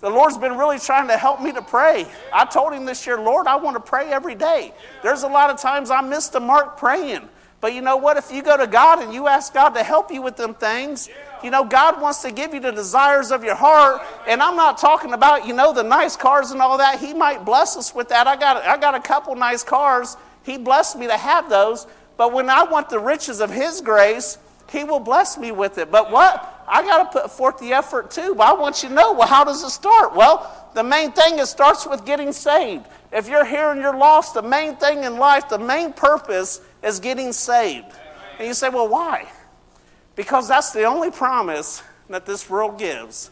The 0.00 0.10
Lord's 0.10 0.36
been 0.36 0.58
really 0.58 0.78
trying 0.78 1.08
to 1.08 1.16
help 1.16 1.40
me 1.40 1.50
to 1.52 1.62
pray. 1.62 2.06
I 2.32 2.44
told 2.44 2.74
Him 2.74 2.84
this 2.84 3.06
year, 3.06 3.18
Lord, 3.18 3.46
I 3.46 3.56
want 3.56 3.76
to 3.76 3.80
pray 3.80 4.10
every 4.10 4.34
day. 4.34 4.74
There's 5.02 5.22
a 5.22 5.28
lot 5.28 5.50
of 5.50 5.58
times 5.58 5.90
I 5.90 6.02
missed 6.02 6.32
the 6.32 6.40
mark 6.40 6.76
praying. 6.76 7.28
But 7.64 7.72
you 7.72 7.80
know 7.80 7.96
what? 7.96 8.18
If 8.18 8.30
you 8.30 8.42
go 8.42 8.58
to 8.58 8.66
God 8.66 9.02
and 9.02 9.14
you 9.14 9.26
ask 9.26 9.54
God 9.54 9.70
to 9.70 9.82
help 9.82 10.12
you 10.12 10.20
with 10.20 10.36
them 10.36 10.52
things, 10.52 11.08
you 11.42 11.50
know, 11.50 11.64
God 11.64 11.98
wants 11.98 12.20
to 12.20 12.30
give 12.30 12.52
you 12.52 12.60
the 12.60 12.72
desires 12.72 13.30
of 13.30 13.42
your 13.42 13.54
heart. 13.54 14.02
And 14.28 14.42
I'm 14.42 14.54
not 14.54 14.76
talking 14.76 15.14
about, 15.14 15.46
you 15.46 15.54
know, 15.54 15.72
the 15.72 15.82
nice 15.82 16.14
cars 16.14 16.50
and 16.50 16.60
all 16.60 16.76
that. 16.76 17.00
He 17.00 17.14
might 17.14 17.46
bless 17.46 17.74
us 17.78 17.94
with 17.94 18.10
that. 18.10 18.26
I 18.26 18.36
got, 18.36 18.62
I 18.64 18.76
got 18.76 18.94
a 18.94 19.00
couple 19.00 19.34
nice 19.34 19.64
cars. 19.64 20.18
He 20.42 20.58
blessed 20.58 20.98
me 20.98 21.06
to 21.06 21.16
have 21.16 21.48
those. 21.48 21.86
But 22.18 22.34
when 22.34 22.50
I 22.50 22.64
want 22.64 22.90
the 22.90 22.98
riches 22.98 23.40
of 23.40 23.48
His 23.48 23.80
grace, 23.80 24.36
He 24.70 24.84
will 24.84 25.00
bless 25.00 25.38
me 25.38 25.50
with 25.50 25.78
it. 25.78 25.90
But 25.90 26.10
what? 26.12 26.66
I 26.68 26.82
got 26.82 27.10
to 27.10 27.18
put 27.18 27.30
forth 27.30 27.58
the 27.60 27.72
effort 27.72 28.10
too. 28.10 28.34
But 28.34 28.46
I 28.46 28.52
want 28.52 28.82
you 28.82 28.90
to 28.90 28.94
know, 28.94 29.14
well, 29.14 29.26
how 29.26 29.42
does 29.42 29.62
it 29.62 29.70
start? 29.70 30.14
Well, 30.14 30.70
the 30.74 30.84
main 30.84 31.12
thing 31.12 31.38
is 31.38 31.48
starts 31.48 31.86
with 31.86 32.04
getting 32.04 32.32
saved. 32.32 32.84
If 33.10 33.26
you're 33.26 33.46
here 33.46 33.70
and 33.70 33.80
you're 33.80 33.96
lost, 33.96 34.34
the 34.34 34.42
main 34.42 34.76
thing 34.76 35.04
in 35.04 35.16
life, 35.16 35.48
the 35.48 35.58
main 35.58 35.94
purpose 35.94 36.60
is 36.84 37.00
getting 37.00 37.32
saved. 37.32 37.92
And 38.38 38.46
you 38.46 38.54
say, 38.54 38.68
well, 38.68 38.88
why? 38.88 39.26
Because 40.16 40.46
that's 40.46 40.72
the 40.72 40.84
only 40.84 41.10
promise 41.10 41.82
that 42.08 42.26
this 42.26 42.48
world 42.48 42.78
gives 42.78 43.30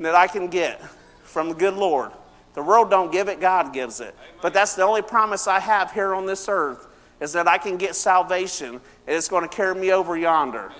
that 0.00 0.14
I 0.14 0.26
can 0.26 0.48
get 0.48 0.82
from 1.22 1.48
the 1.50 1.54
good 1.54 1.74
Lord. 1.74 2.12
The 2.54 2.62
world 2.62 2.90
don't 2.90 3.12
give 3.12 3.28
it, 3.28 3.40
God 3.40 3.72
gives 3.72 4.00
it. 4.00 4.14
But 4.42 4.52
that's 4.52 4.74
the 4.74 4.82
only 4.82 5.02
promise 5.02 5.46
I 5.46 5.60
have 5.60 5.92
here 5.92 6.14
on 6.14 6.26
this 6.26 6.48
earth 6.48 6.86
is 7.20 7.32
that 7.32 7.48
I 7.48 7.58
can 7.58 7.76
get 7.76 7.94
salvation 7.94 8.74
and 8.74 8.80
it's 9.06 9.28
going 9.28 9.48
to 9.48 9.54
carry 9.54 9.74
me 9.74 9.92
over 9.92 10.16
yonder. 10.16 10.72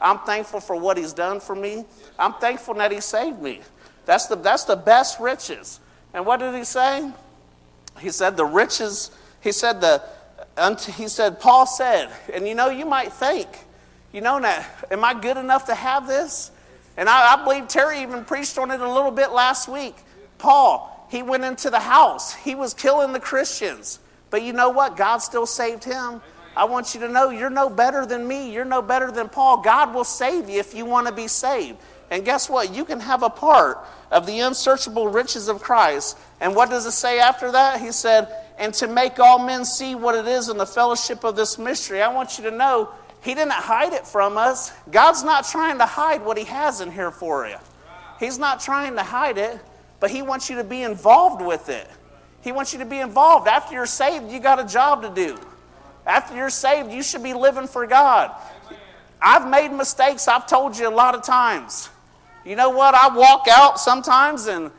I'm 0.00 0.18
thankful 0.20 0.60
for 0.60 0.76
what 0.76 0.96
he's 0.96 1.12
done 1.12 1.40
for 1.40 1.54
me. 1.54 1.84
I'm 2.18 2.34
thankful 2.34 2.74
that 2.74 2.92
he 2.92 3.00
saved 3.00 3.40
me. 3.40 3.62
That's 4.06 4.26
the, 4.26 4.36
that's 4.36 4.64
the 4.64 4.76
best 4.76 5.20
riches. 5.20 5.80
And 6.12 6.26
what 6.26 6.38
did 6.38 6.54
he 6.54 6.64
say? 6.64 7.10
He 8.00 8.10
said 8.10 8.36
the 8.36 8.44
riches, 8.44 9.10
he 9.40 9.52
said 9.52 9.80
the, 9.80 10.02
he 10.96 11.08
said, 11.08 11.40
Paul 11.40 11.66
said, 11.66 12.10
and 12.32 12.46
you 12.46 12.54
know, 12.54 12.70
you 12.70 12.86
might 12.86 13.12
think, 13.12 13.48
you 14.12 14.20
know, 14.20 14.38
now, 14.38 14.64
am 14.90 15.04
I 15.04 15.14
good 15.14 15.36
enough 15.36 15.66
to 15.66 15.74
have 15.74 16.06
this? 16.06 16.50
And 16.96 17.08
I, 17.08 17.34
I 17.34 17.44
believe 17.44 17.66
Terry 17.66 18.02
even 18.02 18.24
preached 18.24 18.56
on 18.58 18.70
it 18.70 18.80
a 18.80 18.92
little 18.92 19.10
bit 19.10 19.32
last 19.32 19.68
week. 19.68 19.96
Paul, 20.38 21.08
he 21.10 21.22
went 21.22 21.44
into 21.44 21.70
the 21.70 21.80
house, 21.80 22.34
he 22.34 22.54
was 22.54 22.74
killing 22.74 23.12
the 23.12 23.20
Christians. 23.20 23.98
But 24.30 24.42
you 24.42 24.52
know 24.52 24.70
what? 24.70 24.96
God 24.96 25.18
still 25.18 25.46
saved 25.46 25.84
him. 25.84 26.20
I 26.56 26.64
want 26.64 26.94
you 26.94 27.00
to 27.00 27.08
know 27.08 27.30
you're 27.30 27.50
no 27.50 27.68
better 27.68 28.06
than 28.06 28.26
me. 28.26 28.52
You're 28.52 28.64
no 28.64 28.82
better 28.82 29.10
than 29.10 29.28
Paul. 29.28 29.62
God 29.62 29.94
will 29.94 30.04
save 30.04 30.48
you 30.48 30.60
if 30.60 30.74
you 30.74 30.84
want 30.84 31.06
to 31.06 31.12
be 31.12 31.28
saved. 31.28 31.78
And 32.10 32.24
guess 32.24 32.48
what? 32.48 32.74
You 32.74 32.84
can 32.84 33.00
have 33.00 33.22
a 33.22 33.30
part 33.30 33.78
of 34.10 34.26
the 34.26 34.40
unsearchable 34.40 35.08
riches 35.08 35.48
of 35.48 35.62
Christ. 35.62 36.18
And 36.40 36.54
what 36.54 36.70
does 36.70 36.86
it 36.86 36.92
say 36.92 37.18
after 37.18 37.50
that? 37.52 37.80
He 37.80 37.92
said, 37.92 38.28
and 38.58 38.72
to 38.74 38.86
make 38.86 39.18
all 39.18 39.38
men 39.38 39.64
see 39.64 39.94
what 39.94 40.14
it 40.14 40.26
is 40.26 40.48
in 40.48 40.56
the 40.56 40.66
fellowship 40.66 41.24
of 41.24 41.36
this 41.36 41.58
mystery. 41.58 42.02
I 42.02 42.08
want 42.08 42.38
you 42.38 42.44
to 42.44 42.50
know 42.50 42.90
He 43.22 43.34
didn't 43.34 43.52
hide 43.52 43.92
it 43.92 44.06
from 44.06 44.36
us. 44.36 44.72
God's 44.90 45.24
not 45.24 45.44
trying 45.44 45.78
to 45.78 45.86
hide 45.86 46.24
what 46.24 46.38
He 46.38 46.44
has 46.44 46.80
in 46.80 46.90
here 46.90 47.10
for 47.10 47.46
you. 47.46 47.56
He's 48.20 48.38
not 48.38 48.60
trying 48.60 48.94
to 48.96 49.02
hide 49.02 49.38
it, 49.38 49.58
but 50.00 50.10
He 50.10 50.22
wants 50.22 50.48
you 50.48 50.56
to 50.56 50.64
be 50.64 50.82
involved 50.82 51.44
with 51.44 51.68
it. 51.68 51.88
He 52.42 52.52
wants 52.52 52.72
you 52.72 52.78
to 52.80 52.84
be 52.84 52.98
involved. 52.98 53.48
After 53.48 53.74
you're 53.74 53.86
saved, 53.86 54.30
you 54.30 54.38
got 54.38 54.60
a 54.60 54.66
job 54.66 55.02
to 55.02 55.10
do. 55.10 55.38
After 56.06 56.36
you're 56.36 56.50
saved, 56.50 56.92
you 56.92 57.02
should 57.02 57.22
be 57.22 57.32
living 57.32 57.66
for 57.66 57.86
God. 57.86 58.30
I've 59.20 59.48
made 59.48 59.72
mistakes, 59.72 60.28
I've 60.28 60.46
told 60.46 60.76
you 60.76 60.86
a 60.86 60.90
lot 60.90 61.14
of 61.14 61.22
times. 61.22 61.88
You 62.44 62.56
know 62.56 62.68
what? 62.68 62.94
I 62.94 63.16
walk 63.16 63.46
out 63.50 63.80
sometimes 63.80 64.46
and 64.46 64.70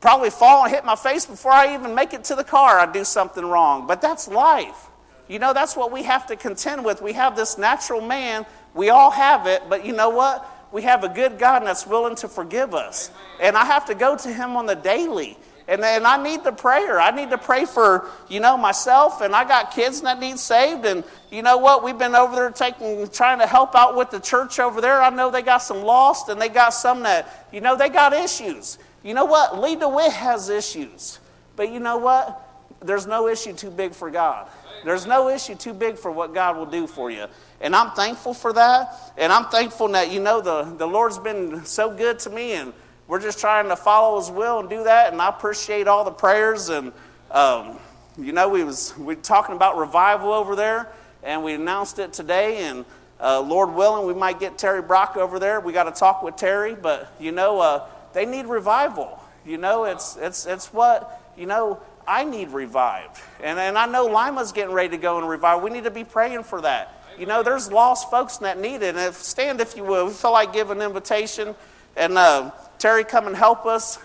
probably 0.00 0.30
fall 0.30 0.64
and 0.64 0.72
hit 0.72 0.84
my 0.84 0.96
face 0.96 1.26
before 1.26 1.52
I 1.52 1.74
even 1.74 1.94
make 1.94 2.12
it 2.12 2.24
to 2.24 2.34
the 2.34 2.44
car. 2.44 2.78
I 2.78 2.90
do 2.90 3.04
something 3.04 3.44
wrong. 3.44 3.86
But 3.86 4.00
that's 4.00 4.28
life. 4.28 4.88
You 5.28 5.38
know, 5.38 5.52
that's 5.52 5.76
what 5.76 5.92
we 5.92 6.02
have 6.04 6.26
to 6.28 6.36
contend 6.36 6.84
with. 6.84 7.02
We 7.02 7.12
have 7.12 7.36
this 7.36 7.58
natural 7.58 8.00
man. 8.00 8.46
We 8.74 8.90
all 8.90 9.10
have 9.10 9.46
it. 9.46 9.62
But 9.68 9.84
you 9.84 9.92
know 9.92 10.10
what? 10.10 10.46
We 10.72 10.82
have 10.82 11.04
a 11.04 11.08
good 11.08 11.38
God 11.38 11.60
that's 11.60 11.86
willing 11.86 12.16
to 12.16 12.28
forgive 12.28 12.74
us. 12.74 13.10
And 13.40 13.56
I 13.56 13.64
have 13.64 13.86
to 13.86 13.94
go 13.94 14.16
to 14.16 14.32
him 14.32 14.56
on 14.56 14.66
the 14.66 14.74
daily. 14.74 15.36
And, 15.66 15.84
and 15.84 16.06
I 16.06 16.22
need 16.22 16.44
the 16.44 16.52
prayer. 16.52 16.98
I 16.98 17.10
need 17.10 17.28
to 17.28 17.36
pray 17.36 17.66
for, 17.66 18.08
you 18.28 18.40
know, 18.40 18.56
myself. 18.56 19.20
And 19.20 19.34
I 19.34 19.44
got 19.46 19.70
kids 19.70 20.00
that 20.00 20.18
need 20.18 20.38
saved. 20.38 20.86
And 20.86 21.04
you 21.30 21.42
know 21.42 21.58
what? 21.58 21.84
We've 21.84 21.98
been 21.98 22.14
over 22.14 22.34
there 22.34 22.50
taking, 22.50 23.06
trying 23.08 23.38
to 23.40 23.46
help 23.46 23.74
out 23.74 23.94
with 23.94 24.10
the 24.10 24.20
church 24.20 24.58
over 24.58 24.80
there. 24.80 25.02
I 25.02 25.10
know 25.10 25.30
they 25.30 25.42
got 25.42 25.58
some 25.58 25.82
lost 25.82 26.30
and 26.30 26.40
they 26.40 26.48
got 26.48 26.70
some 26.70 27.02
that, 27.02 27.48
you 27.52 27.60
know, 27.60 27.76
they 27.76 27.90
got 27.90 28.14
issues. 28.14 28.78
You 29.02 29.14
know 29.14 29.24
what? 29.24 29.60
Lee 29.60 29.76
DeWitt 29.76 30.12
has 30.12 30.48
issues. 30.48 31.18
But 31.56 31.72
you 31.72 31.80
know 31.80 31.96
what? 31.96 32.44
There's 32.80 33.06
no 33.06 33.26
issue 33.26 33.52
too 33.52 33.70
big 33.70 33.92
for 33.92 34.10
God. 34.10 34.48
There's 34.84 35.06
no 35.06 35.28
issue 35.28 35.56
too 35.56 35.74
big 35.74 35.98
for 35.98 36.12
what 36.12 36.32
God 36.32 36.56
will 36.56 36.66
do 36.66 36.86
for 36.86 37.10
you. 37.10 37.26
And 37.60 37.74
I'm 37.74 37.90
thankful 37.92 38.32
for 38.32 38.52
that. 38.52 39.12
And 39.16 39.32
I'm 39.32 39.46
thankful 39.46 39.88
that, 39.88 40.12
you 40.12 40.20
know, 40.20 40.40
the, 40.40 40.62
the 40.62 40.86
Lord's 40.86 41.18
been 41.18 41.64
so 41.64 41.90
good 41.90 42.20
to 42.20 42.30
me. 42.30 42.52
And 42.52 42.72
we're 43.08 43.20
just 43.20 43.40
trying 43.40 43.68
to 43.68 43.76
follow 43.76 44.20
His 44.20 44.30
will 44.30 44.60
and 44.60 44.70
do 44.70 44.84
that. 44.84 45.12
And 45.12 45.20
I 45.20 45.28
appreciate 45.28 45.88
all 45.88 46.04
the 46.04 46.12
prayers. 46.12 46.68
And, 46.68 46.92
um, 47.32 47.78
you 48.16 48.32
know, 48.32 48.48
we 48.48 48.62
was 48.62 48.96
we 48.96 49.16
talking 49.16 49.56
about 49.56 49.76
revival 49.76 50.32
over 50.32 50.54
there. 50.54 50.92
And 51.24 51.42
we 51.42 51.54
announced 51.54 51.98
it 51.98 52.12
today. 52.12 52.58
And 52.58 52.84
uh, 53.20 53.40
Lord 53.40 53.74
willing, 53.74 54.06
we 54.06 54.14
might 54.14 54.38
get 54.38 54.56
Terry 54.56 54.82
Brock 54.82 55.16
over 55.16 55.40
there. 55.40 55.58
We 55.58 55.72
got 55.72 55.84
to 55.84 55.92
talk 55.92 56.22
with 56.22 56.36
Terry. 56.36 56.76
But, 56.76 57.12
you 57.18 57.32
know, 57.32 57.58
uh, 57.58 57.88
they 58.12 58.26
need 58.26 58.46
revival. 58.46 59.22
You 59.44 59.58
know, 59.58 59.84
it's, 59.84 60.16
it's, 60.16 60.46
it's 60.46 60.72
what, 60.72 61.32
you 61.36 61.46
know, 61.46 61.80
I 62.06 62.24
need 62.24 62.50
revived. 62.50 63.20
And, 63.42 63.58
and 63.58 63.76
I 63.76 63.86
know 63.86 64.06
Lima's 64.06 64.52
getting 64.52 64.74
ready 64.74 64.90
to 64.90 64.96
go 64.96 65.18
and 65.18 65.28
revive. 65.28 65.62
We 65.62 65.70
need 65.70 65.84
to 65.84 65.90
be 65.90 66.04
praying 66.04 66.44
for 66.44 66.60
that. 66.62 66.94
You 67.18 67.26
know, 67.26 67.42
there's 67.42 67.70
lost 67.70 68.10
folks 68.10 68.38
that 68.38 68.58
need 68.58 68.76
it. 68.76 68.94
And 68.94 68.98
if, 68.98 69.16
stand, 69.16 69.60
if 69.60 69.76
you 69.76 69.84
will. 69.84 70.06
We 70.06 70.12
feel 70.12 70.32
like 70.32 70.52
give 70.52 70.70
an 70.70 70.80
invitation. 70.80 71.54
And 71.96 72.16
uh, 72.16 72.52
Terry, 72.78 73.04
come 73.04 73.26
and 73.26 73.34
help 73.34 73.66
us. 73.66 73.98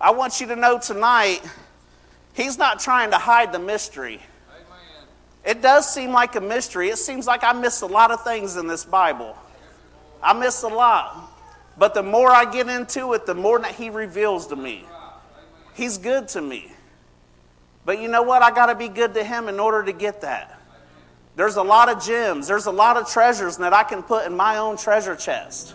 I 0.00 0.12
want 0.12 0.40
you 0.40 0.46
to 0.48 0.56
know 0.56 0.78
tonight, 0.78 1.42
he's 2.32 2.56
not 2.56 2.80
trying 2.80 3.10
to 3.10 3.18
hide 3.18 3.52
the 3.52 3.58
mystery. 3.58 4.20
It 5.44 5.62
does 5.62 5.92
seem 5.92 6.10
like 6.10 6.36
a 6.36 6.40
mystery. 6.40 6.88
It 6.88 6.98
seems 6.98 7.26
like 7.26 7.44
I 7.44 7.52
miss 7.52 7.80
a 7.82 7.86
lot 7.86 8.10
of 8.10 8.24
things 8.24 8.56
in 8.56 8.66
this 8.66 8.84
Bible. 8.84 9.36
I 10.22 10.32
miss 10.32 10.62
a 10.62 10.68
lot. 10.68 11.30
But 11.80 11.94
the 11.94 12.02
more 12.02 12.30
I 12.30 12.44
get 12.44 12.68
into 12.68 13.14
it, 13.14 13.24
the 13.24 13.34
more 13.34 13.58
that 13.58 13.74
He 13.74 13.88
reveals 13.88 14.48
to 14.48 14.56
me. 14.56 14.84
He's 15.72 15.96
good 15.96 16.28
to 16.28 16.42
me. 16.42 16.70
But 17.86 18.02
you 18.02 18.08
know 18.08 18.20
what? 18.20 18.42
I 18.42 18.50
got 18.50 18.66
to 18.66 18.74
be 18.74 18.88
good 18.88 19.14
to 19.14 19.24
Him 19.24 19.48
in 19.48 19.58
order 19.58 19.82
to 19.84 19.92
get 19.94 20.20
that. 20.20 20.60
There's 21.36 21.56
a 21.56 21.62
lot 21.62 21.88
of 21.88 22.04
gems, 22.04 22.46
there's 22.46 22.66
a 22.66 22.70
lot 22.70 22.98
of 22.98 23.08
treasures 23.08 23.56
that 23.56 23.72
I 23.72 23.82
can 23.82 24.02
put 24.02 24.26
in 24.26 24.36
my 24.36 24.58
own 24.58 24.76
treasure 24.76 25.16
chest. 25.16 25.74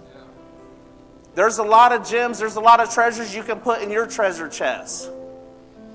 There's 1.33 1.57
a 1.57 1.63
lot 1.63 1.91
of 1.91 2.07
gems, 2.07 2.37
there's 2.37 2.55
a 2.55 2.61
lot 2.61 2.79
of 2.81 2.93
treasures 2.93 3.33
you 3.33 3.41
can 3.41 3.59
put 3.59 3.81
in 3.81 3.89
your 3.89 4.05
treasure 4.05 4.47
chest. 4.47 5.09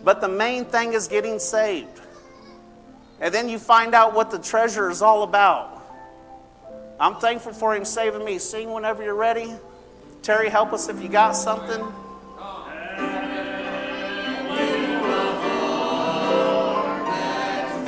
But 0.03 0.21
the 0.21 0.29
main 0.29 0.65
thing 0.65 0.93
is 0.93 1.07
getting 1.07 1.39
saved. 1.39 2.01
And 3.21 3.33
then 3.33 3.49
you 3.49 3.61
find 3.61 3.95
out 3.95 4.13
what 4.13 4.33
the 4.33 4.41
treasure 4.41 4.91
is 4.91 5.03
all 5.03 5.23
about. 5.23 5.81
I'm 6.99 7.15
thankful 7.15 7.53
for 7.53 7.77
him 7.77 7.85
saving 7.85 8.25
me. 8.25 8.39
Sing 8.39 8.73
whenever 8.73 9.05
you're 9.05 9.15
ready. 9.15 9.55
Terry, 10.23 10.51
help 10.51 10.75
us 10.75 10.91
if 10.91 11.03
you 11.03 11.09
got 11.09 11.33
something. 11.33 11.81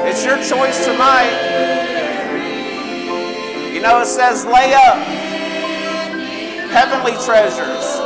It's 0.01 0.25
your 0.25 0.37
choice 0.39 0.85
tonight. 0.87 1.31
You 3.75 3.83
know, 3.83 4.01
it 4.01 4.07
says, 4.07 4.47
lay 4.47 4.73
up 4.73 4.97
heavenly 6.73 7.13
treasures. 7.25 8.01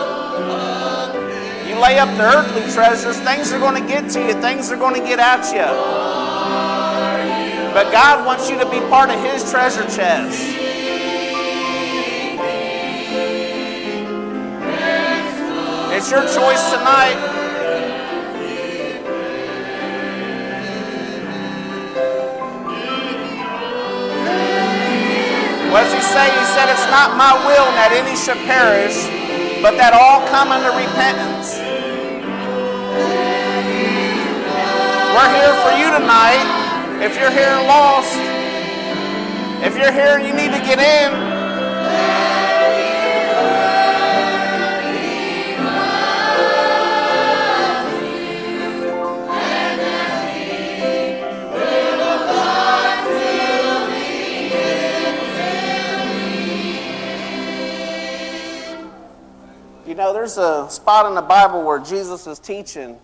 You 1.69 1.81
lay 1.81 2.01
up 2.01 2.09
the 2.17 2.25
earthly 2.25 2.73
treasures, 2.73 3.19
things 3.21 3.53
are 3.53 3.61
going 3.61 3.81
to 3.81 3.89
get 3.89 4.11
to 4.11 4.27
you, 4.27 4.33
things 4.41 4.73
are 4.73 4.77
going 4.77 5.01
to 5.01 5.07
get 5.07 5.21
at 5.21 5.47
you. 5.53 5.67
But 7.73 7.93
God 7.93 8.27
wants 8.27 8.51
you 8.51 8.59
to 8.59 8.69
be 8.69 8.81
part 8.89 9.11
of 9.11 9.23
His 9.23 9.49
treasure 9.49 9.85
chest. 9.85 10.66
It's 15.97 16.11
your 16.11 16.21
choice 16.21 16.61
tonight. 16.69 17.17
What 25.73 25.85
does 25.85 25.95
he 25.95 26.03
say? 26.05 26.29
He 26.29 26.45
said, 26.53 26.69
It's 26.69 26.85
not 26.93 27.17
my 27.17 27.33
will 27.49 27.65
that 27.81 27.97
any 27.97 28.13
should 28.13 28.37
perish, 28.45 29.09
but 29.63 29.79
that 29.81 29.97
all 29.97 30.21
come 30.29 30.53
unto 30.53 30.69
repentance. 30.77 31.57
We're 35.17 35.33
here 35.33 35.57
for 35.65 35.73
you 35.81 35.89
tonight. 35.97 36.45
If 37.01 37.17
you're 37.17 37.33
here 37.33 37.57
lost, 37.65 38.13
if 39.65 39.73
you're 39.81 39.93
here 39.93 40.19
and 40.21 40.29
you 40.29 40.35
need 40.35 40.53
to 40.53 40.61
get 40.61 40.79
in, 40.79 41.36
there's 60.17 60.39
a 60.39 60.67
spot 60.71 61.05
in 61.05 61.15
the 61.15 61.21
Bible 61.21 61.63
where 61.63 61.79
Jesus 61.79 62.27
is 62.27 62.39
teaching, 62.39 62.99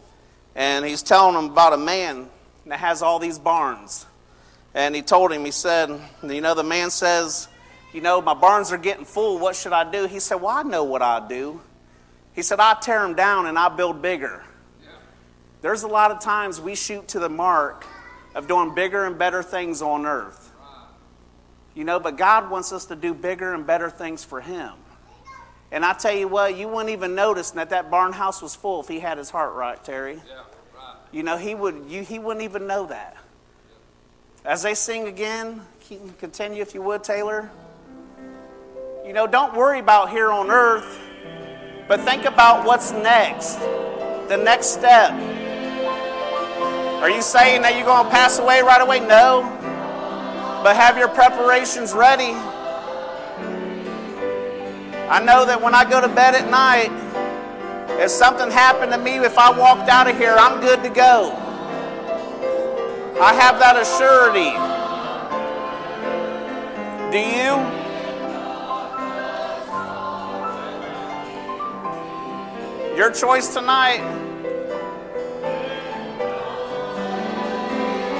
and 0.54 0.82
he's 0.82 1.02
telling 1.02 1.34
them 1.34 1.52
about 1.52 1.74
a 1.74 1.76
man 1.76 2.26
that 2.64 2.78
has 2.78 3.02
all 3.02 3.18
these 3.18 3.38
barns. 3.38 4.06
And 4.72 4.94
he 4.94 5.02
told 5.02 5.30
him, 5.30 5.44
he 5.44 5.50
said, 5.50 5.90
You 6.22 6.40
know, 6.40 6.54
the 6.54 6.64
man 6.64 6.88
says, 6.88 7.48
You 7.92 8.00
know, 8.00 8.22
my 8.22 8.32
barns 8.32 8.72
are 8.72 8.78
getting 8.78 9.04
full. 9.04 9.38
What 9.38 9.54
should 9.56 9.74
I 9.74 9.90
do? 9.90 10.06
He 10.06 10.20
said, 10.20 10.36
Well, 10.36 10.56
I 10.56 10.62
know 10.62 10.84
what 10.84 11.02
I 11.02 11.28
do. 11.28 11.60
He 12.34 12.40
said, 12.40 12.60
I 12.60 12.78
tear 12.80 13.02
them 13.02 13.14
down 13.14 13.44
and 13.44 13.58
I 13.58 13.68
build 13.68 14.00
bigger. 14.00 14.42
There's 15.60 15.82
a 15.82 15.88
lot 15.88 16.12
of 16.12 16.20
times 16.20 16.62
we 16.62 16.74
shoot 16.74 17.08
to 17.08 17.18
the 17.18 17.28
mark 17.28 17.86
of 18.34 18.48
doing 18.48 18.74
bigger 18.74 19.04
and 19.04 19.18
better 19.18 19.42
things 19.42 19.82
on 19.82 20.06
earth. 20.06 20.50
You 21.74 21.84
know, 21.84 22.00
but 22.00 22.16
God 22.16 22.50
wants 22.50 22.72
us 22.72 22.86
to 22.86 22.96
do 22.96 23.12
bigger 23.12 23.52
and 23.52 23.66
better 23.66 23.90
things 23.90 24.24
for 24.24 24.40
Him. 24.40 24.72
And 25.72 25.86
I 25.86 25.94
tell 25.94 26.14
you 26.14 26.28
what, 26.28 26.54
you 26.54 26.68
wouldn't 26.68 26.90
even 26.90 27.14
notice 27.14 27.52
that 27.52 27.70
that 27.70 27.90
barn 27.90 28.12
house 28.12 28.42
was 28.42 28.54
full 28.54 28.82
if 28.82 28.88
he 28.88 29.00
had 29.00 29.16
his 29.16 29.30
heart 29.30 29.54
right, 29.54 29.82
Terry. 29.82 30.16
Yeah, 30.16 30.42
right. 30.76 30.96
You 31.10 31.22
know, 31.22 31.38
he 31.38 31.54
would. 31.54 31.86
You, 31.88 32.02
he 32.02 32.18
wouldn't 32.18 32.44
even 32.44 32.66
know 32.66 32.86
that. 32.86 33.16
As 34.44 34.62
they 34.62 34.74
sing 34.74 35.08
again, 35.08 35.62
continue 36.18 36.60
if 36.60 36.74
you 36.74 36.82
would, 36.82 37.02
Taylor. 37.02 37.50
You 39.06 39.14
know, 39.14 39.26
don't 39.26 39.54
worry 39.54 39.78
about 39.78 40.10
here 40.10 40.30
on 40.30 40.50
earth, 40.50 41.00
but 41.88 42.00
think 42.00 42.26
about 42.26 42.66
what's 42.66 42.92
next, 42.92 43.56
the 44.28 44.36
next 44.36 44.66
step. 44.66 45.12
Are 47.00 47.10
you 47.10 47.22
saying 47.22 47.62
that 47.62 47.76
you're 47.76 47.86
going 47.86 48.04
to 48.04 48.10
pass 48.10 48.38
away 48.38 48.60
right 48.60 48.80
away? 48.80 49.00
No. 49.00 49.42
But 50.62 50.76
have 50.76 50.98
your 50.98 51.08
preparations 51.08 51.94
ready. 51.94 52.36
I 55.12 55.22
know 55.22 55.44
that 55.44 55.60
when 55.60 55.74
I 55.74 55.84
go 55.84 56.00
to 56.00 56.08
bed 56.08 56.34
at 56.34 56.48
night, 56.48 56.90
if 58.02 58.10
something 58.10 58.50
happened 58.50 58.92
to 58.92 58.98
me, 58.98 59.18
if 59.18 59.36
I 59.36 59.50
walked 59.50 59.90
out 59.90 60.08
of 60.08 60.16
here, 60.16 60.34
I'm 60.38 60.58
good 60.62 60.82
to 60.82 60.88
go. 60.88 61.36
I 63.20 63.34
have 63.34 63.58
that 63.58 63.76
assurity. 63.76 64.56
Do 67.12 67.18
you? 67.18 67.60
Your 72.96 73.10
choice 73.10 73.52
tonight. 73.52 74.00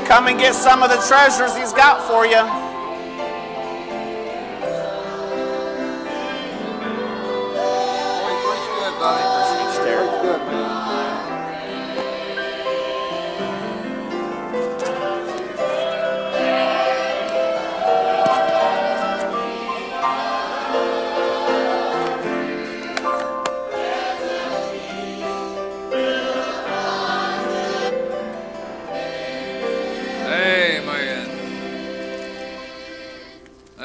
Come 0.07 0.27
and 0.27 0.39
get 0.39 0.55
some 0.55 0.83
of 0.83 0.91
the 0.91 1.03
treasures 1.09 1.57
he's 1.57 1.73
got 1.73 2.07
for 2.07 2.27
you. 2.27 2.72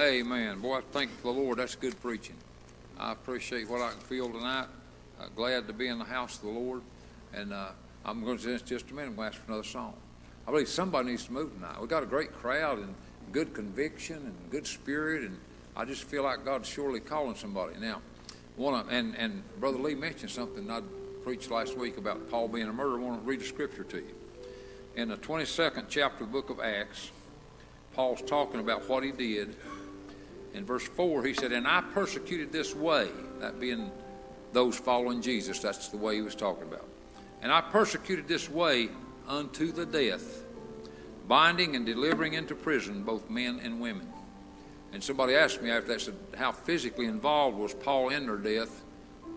Amen. 0.08 0.60
Boy, 0.60 0.78
I 0.78 0.82
thank 0.92 1.22
the 1.22 1.30
Lord. 1.30 1.58
That's 1.58 1.76
good 1.76 2.00
preaching. 2.02 2.36
I 3.00 3.12
appreciate 3.12 3.70
what 3.70 3.82
I 3.82 3.92
can 3.92 4.00
feel 4.00 4.30
tonight. 4.32 4.68
Uh, 5.20 5.26
glad 5.36 5.66
to 5.66 5.74
be 5.74 5.88
in 5.88 5.98
the 5.98 6.06
house 6.06 6.36
of 6.36 6.44
the 6.44 6.50
Lord. 6.50 6.82
And 7.34 7.52
uh, 7.52 7.70
I'm 8.06 8.24
going 8.24 8.38
to, 8.38 8.60
just 8.60 8.92
a 8.92 8.94
minute, 8.94 9.10
I'm 9.10 9.16
going 9.16 9.32
to 9.32 9.36
ask 9.36 9.44
for 9.44 9.52
another 9.52 9.68
song. 9.68 9.96
I 10.48 10.52
believe 10.52 10.70
somebody 10.70 11.10
needs 11.10 11.26
to 11.26 11.34
move 11.34 11.54
tonight. 11.54 11.76
We've 11.80 11.90
got 11.90 12.04
a 12.04 12.08
great 12.08 12.34
crowd 12.34 12.80
and 12.80 12.94
good 13.32 13.54
conviction 13.54 14.18
and 14.18 14.36
good 14.52 14.68
spirit, 14.68 15.24
and 15.24 15.38
I 15.76 15.86
just 15.86 16.04
feel 16.04 16.24
like 16.24 16.46
God's 16.46 16.70
surely 16.70 17.00
calling 17.00 17.36
somebody. 17.36 17.74
Now, 17.80 18.02
want 18.58 18.88
to, 18.88 18.96
and, 18.96 19.16
and 19.18 19.44
Brother 19.60 19.80
Lee 19.80 19.96
mentioned 19.96 20.32
something 20.32 20.70
I 20.70 20.82
preached 21.24 21.50
last 21.50 21.76
week 21.76 21.98
about 21.98 22.30
Paul 22.30 22.48
being 22.48 22.68
a 22.68 22.74
murderer. 22.74 23.00
I 23.00 23.04
want 23.04 23.22
to 23.22 23.28
read 23.28 23.42
a 23.42 23.46
scripture 23.46 23.84
to 23.86 23.98
you. 23.98 24.16
In 24.96 25.10
the 25.10 25.18
22nd 25.18 25.86
chapter 25.90 26.24
of 26.24 26.32
the 26.32 26.34
book 26.34 26.50
of 26.50 26.60
Acts, 26.60 27.12
Paul's 27.94 28.22
talking 28.22 28.60
about 28.60 28.88
what 28.88 29.04
he 29.04 29.12
did. 29.12 29.56
In 30.54 30.64
verse 30.64 30.88
4, 30.88 31.24
he 31.24 31.34
said, 31.34 31.52
And 31.52 31.68
I 31.68 31.82
persecuted 31.82 32.52
this 32.52 32.76
way, 32.76 33.10
that 33.40 33.60
being 33.60 33.92
those 34.54 34.78
following 34.78 35.22
Jesus. 35.22 35.60
That's 35.60 35.90
the 35.90 35.98
way 35.98 36.16
he 36.16 36.22
was 36.22 36.36
talking 36.36 36.64
about. 36.64 36.86
And 37.42 37.52
I 37.52 37.62
persecuted 37.62 38.28
this 38.28 38.50
way 38.50 38.90
unto 39.28 39.72
the 39.72 39.86
death, 39.86 40.44
binding 41.28 41.76
and 41.76 41.86
delivering 41.86 42.34
into 42.34 42.56
prison 42.56 43.04
both 43.04 43.30
men 43.30 43.60
and 43.64 43.80
women. 43.80 44.08
And 44.94 45.04
somebody 45.04 45.36
asked 45.36 45.62
me 45.62 45.70
after 45.70 45.90
that, 45.90 46.02
said, 46.02 46.16
How 46.38 46.52
physically 46.52 47.06
involved 47.06 47.58
was 47.58 47.74
Paul 47.74 48.10
in 48.10 48.26
their 48.26 48.38
death? 48.38 48.84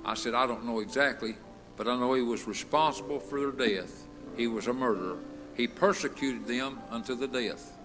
I 0.04 0.14
said, 0.14 0.34
I 0.34 0.46
don't 0.46 0.64
know 0.64 0.80
exactly, 0.80 1.34
but 1.76 1.88
I 1.88 1.96
know 1.96 2.14
he 2.14 2.22
was 2.22 2.46
responsible 2.46 3.20
for 3.20 3.40
their 3.40 3.68
death. 3.68 4.06
He 4.36 4.46
was 4.46 4.68
a 4.68 4.72
murderer. 4.72 5.18
He 5.54 5.66
persecuted 5.66 6.46
them 6.46 6.78
unto 6.90 7.14
the 7.14 7.26
death. 7.26 7.76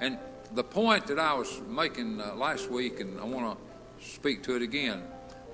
And 0.00 0.18
the 0.54 0.62
point 0.62 1.06
that 1.08 1.18
I 1.18 1.34
was 1.34 1.60
making 1.68 2.20
uh, 2.20 2.34
last 2.34 2.70
week, 2.70 3.00
and 3.00 3.18
I 3.18 3.24
want 3.24 3.58
to 3.58 4.04
speak 4.04 4.42
to 4.44 4.56
it 4.56 4.62
again. 4.62 5.02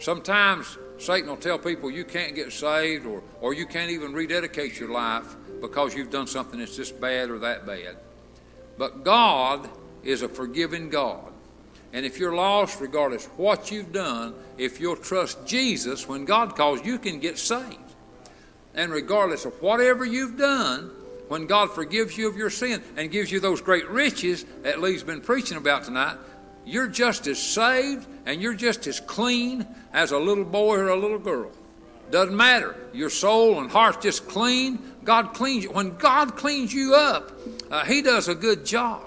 Sometimes 0.00 0.78
Satan 0.98 1.28
will 1.28 1.36
tell 1.36 1.58
people 1.58 1.90
you 1.90 2.04
can't 2.04 2.34
get 2.34 2.52
saved 2.52 3.06
or, 3.06 3.22
or 3.40 3.54
you 3.54 3.66
can't 3.66 3.90
even 3.90 4.12
rededicate 4.12 4.80
your 4.80 4.90
life 4.90 5.36
because 5.60 5.94
you've 5.94 6.10
done 6.10 6.26
something 6.26 6.58
that's 6.58 6.76
this 6.76 6.90
bad 6.90 7.30
or 7.30 7.38
that 7.40 7.66
bad. 7.66 7.96
But 8.78 9.04
God 9.04 9.68
is 10.02 10.22
a 10.22 10.28
forgiving 10.28 10.88
God. 10.88 11.30
And 11.92 12.06
if 12.06 12.18
you're 12.18 12.34
lost, 12.34 12.80
regardless 12.80 13.26
what 13.36 13.70
you've 13.70 13.92
done, 13.92 14.34
if 14.56 14.80
you'll 14.80 14.96
trust 14.96 15.46
Jesus, 15.46 16.08
when 16.08 16.24
God 16.24 16.56
calls, 16.56 16.84
you 16.84 16.98
can 16.98 17.18
get 17.18 17.36
saved. 17.36 17.76
And 18.74 18.92
regardless 18.92 19.44
of 19.44 19.60
whatever 19.60 20.04
you've 20.04 20.38
done, 20.38 20.92
when 21.28 21.46
God 21.46 21.72
forgives 21.72 22.16
you 22.16 22.28
of 22.28 22.36
your 22.36 22.50
sin 22.50 22.82
and 22.96 23.10
gives 23.10 23.30
you 23.30 23.38
those 23.38 23.60
great 23.60 23.88
riches 23.88 24.44
that 24.62 24.80
Lee's 24.80 25.02
been 25.02 25.20
preaching 25.20 25.58
about 25.58 25.84
tonight, 25.84 26.16
you're 26.64 26.88
just 26.88 27.26
as 27.26 27.38
saved 27.38 28.06
and 28.26 28.40
you're 28.40 28.54
just 28.54 28.86
as 28.86 29.00
clean 29.00 29.66
as 29.92 30.12
a 30.12 30.18
little 30.18 30.44
boy 30.44 30.76
or 30.76 30.88
a 30.88 30.96
little 30.96 31.18
girl. 31.18 31.50
Doesn't 32.10 32.36
matter. 32.36 32.76
Your 32.92 33.10
soul 33.10 33.60
and 33.60 33.70
heart's 33.70 34.02
just 34.02 34.28
clean. 34.28 34.78
God 35.04 35.32
cleans 35.32 35.64
you. 35.64 35.70
When 35.70 35.96
God 35.96 36.36
cleans 36.36 36.72
you 36.72 36.94
up, 36.94 37.32
uh, 37.70 37.84
He 37.84 38.02
does 38.02 38.28
a 38.28 38.34
good 38.34 38.66
job. 38.66 39.02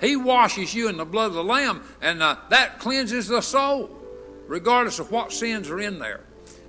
He 0.00 0.16
washes 0.16 0.74
you 0.74 0.88
in 0.88 0.96
the 0.96 1.04
blood 1.04 1.26
of 1.26 1.34
the 1.34 1.44
Lamb, 1.44 1.82
and 2.00 2.22
uh, 2.22 2.36
that 2.50 2.78
cleanses 2.78 3.28
the 3.28 3.40
soul, 3.40 3.90
regardless 4.46 4.98
of 4.98 5.10
what 5.10 5.32
sins 5.32 5.68
are 5.70 5.80
in 5.80 5.98
there. 5.98 6.20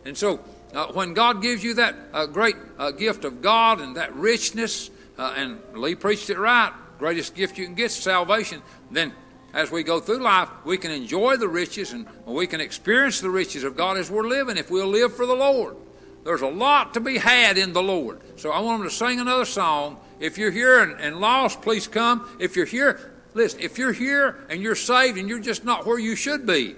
And 0.05 0.17
so, 0.17 0.39
uh, 0.73 0.87
when 0.87 1.13
God 1.13 1.41
gives 1.41 1.63
you 1.63 1.75
that 1.75 1.95
uh, 2.13 2.25
great 2.25 2.55
uh, 2.77 2.91
gift 2.91 3.25
of 3.25 3.41
God 3.41 3.81
and 3.81 3.95
that 3.97 4.15
richness, 4.15 4.89
uh, 5.17 5.33
and 5.35 5.59
Lee 5.73 5.95
preached 5.95 6.29
it 6.29 6.37
right, 6.37 6.71
greatest 6.97 7.35
gift 7.35 7.57
you 7.57 7.65
can 7.65 7.75
get 7.75 7.85
is 7.85 7.95
salvation, 7.95 8.61
then 8.91 9.13
as 9.53 9.71
we 9.71 9.83
go 9.83 9.99
through 9.99 10.19
life, 10.19 10.49
we 10.63 10.77
can 10.77 10.91
enjoy 10.91 11.37
the 11.37 11.47
riches 11.47 11.93
and 11.93 12.05
we 12.25 12.47
can 12.47 12.61
experience 12.61 13.19
the 13.19 13.29
riches 13.29 13.63
of 13.63 13.75
God 13.75 13.97
as 13.97 14.09
we're 14.11 14.27
living 14.27 14.57
if 14.57 14.69
we'll 14.69 14.87
live 14.87 15.15
for 15.15 15.25
the 15.25 15.35
Lord. 15.35 15.75
There's 16.23 16.41
a 16.41 16.47
lot 16.47 16.93
to 16.93 16.99
be 16.99 17.17
had 17.17 17.57
in 17.57 17.73
the 17.73 17.81
Lord. 17.81 18.19
So 18.39 18.51
I 18.51 18.59
want 18.59 18.81
them 18.81 18.89
to 18.89 18.95
sing 18.95 19.19
another 19.19 19.45
song. 19.45 19.99
If 20.19 20.37
you're 20.37 20.51
here 20.51 20.81
and, 20.83 20.99
and 20.99 21.19
lost, 21.19 21.61
please 21.61 21.87
come. 21.87 22.29
If 22.39 22.55
you're 22.55 22.65
here, 22.65 23.13
listen, 23.33 23.61
if 23.61 23.77
you're 23.77 23.93
here 23.93 24.37
and 24.49 24.61
you're 24.61 24.75
saved 24.75 25.17
and 25.17 25.29
you're 25.29 25.39
just 25.39 25.63
not 25.63 25.85
where 25.85 25.99
you 25.99 26.15
should 26.15 26.45
be, 26.45 26.75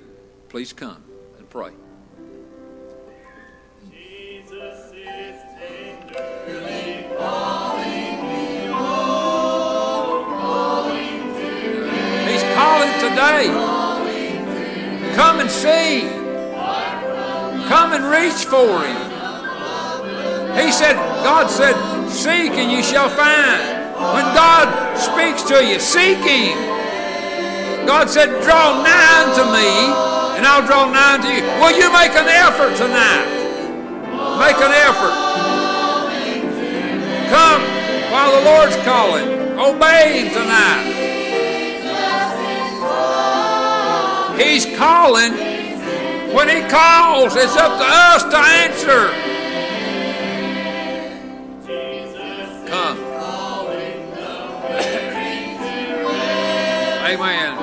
please 0.49 0.73
come 0.73 1.03
and 1.37 1.49
pray. 1.49 1.71
Jesus 3.89 4.91
is 4.93 5.41
tenderly 5.59 7.07
today. 13.11 13.47
Come 15.15 15.39
and 15.39 15.51
see. 15.51 16.07
Come 17.67 17.93
and 17.93 18.03
reach 18.07 18.45
for 18.47 18.83
Him. 18.83 19.01
He 20.55 20.71
said, 20.71 20.95
God 21.23 21.49
said, 21.49 21.75
Seek 22.09 22.51
and 22.59 22.71
you 22.71 22.83
shall 22.83 23.09
find. 23.09 23.79
When 24.15 24.25
God 24.35 24.97
speaks 24.97 25.43
to 25.43 25.63
you, 25.63 25.79
seek 25.79 26.19
Him. 26.19 26.57
God 27.85 28.09
said, 28.09 28.29
Draw 28.43 28.83
nigh 28.83 29.23
unto 29.27 29.43
me, 29.51 29.69
and 30.37 30.45
I'll 30.45 30.65
draw 30.65 30.89
nigh 30.89 31.15
unto 31.15 31.27
you. 31.27 31.43
Will 31.59 31.75
you 31.77 31.91
make 31.91 32.15
an 32.15 32.27
effort 32.27 32.75
tonight? 32.75 33.27
Make 34.39 34.57
an 34.57 34.71
effort. 34.87 35.15
Come 37.29 37.61
while 38.11 38.31
the 38.39 38.45
Lord's 38.45 38.75
calling. 38.83 39.27
Obey 39.59 40.23
Him 40.23 40.33
tonight. 40.33 41.00
He's 44.51 44.65
calling. 44.77 45.31
When 46.35 46.49
He 46.49 46.59
calls, 46.67 47.37
it's 47.37 47.55
up 47.55 47.77
to 47.79 47.85
us 47.87 48.23
to 48.23 48.37
answer. 48.37 49.07
Come. 52.67 52.97
Amen. 57.07 57.57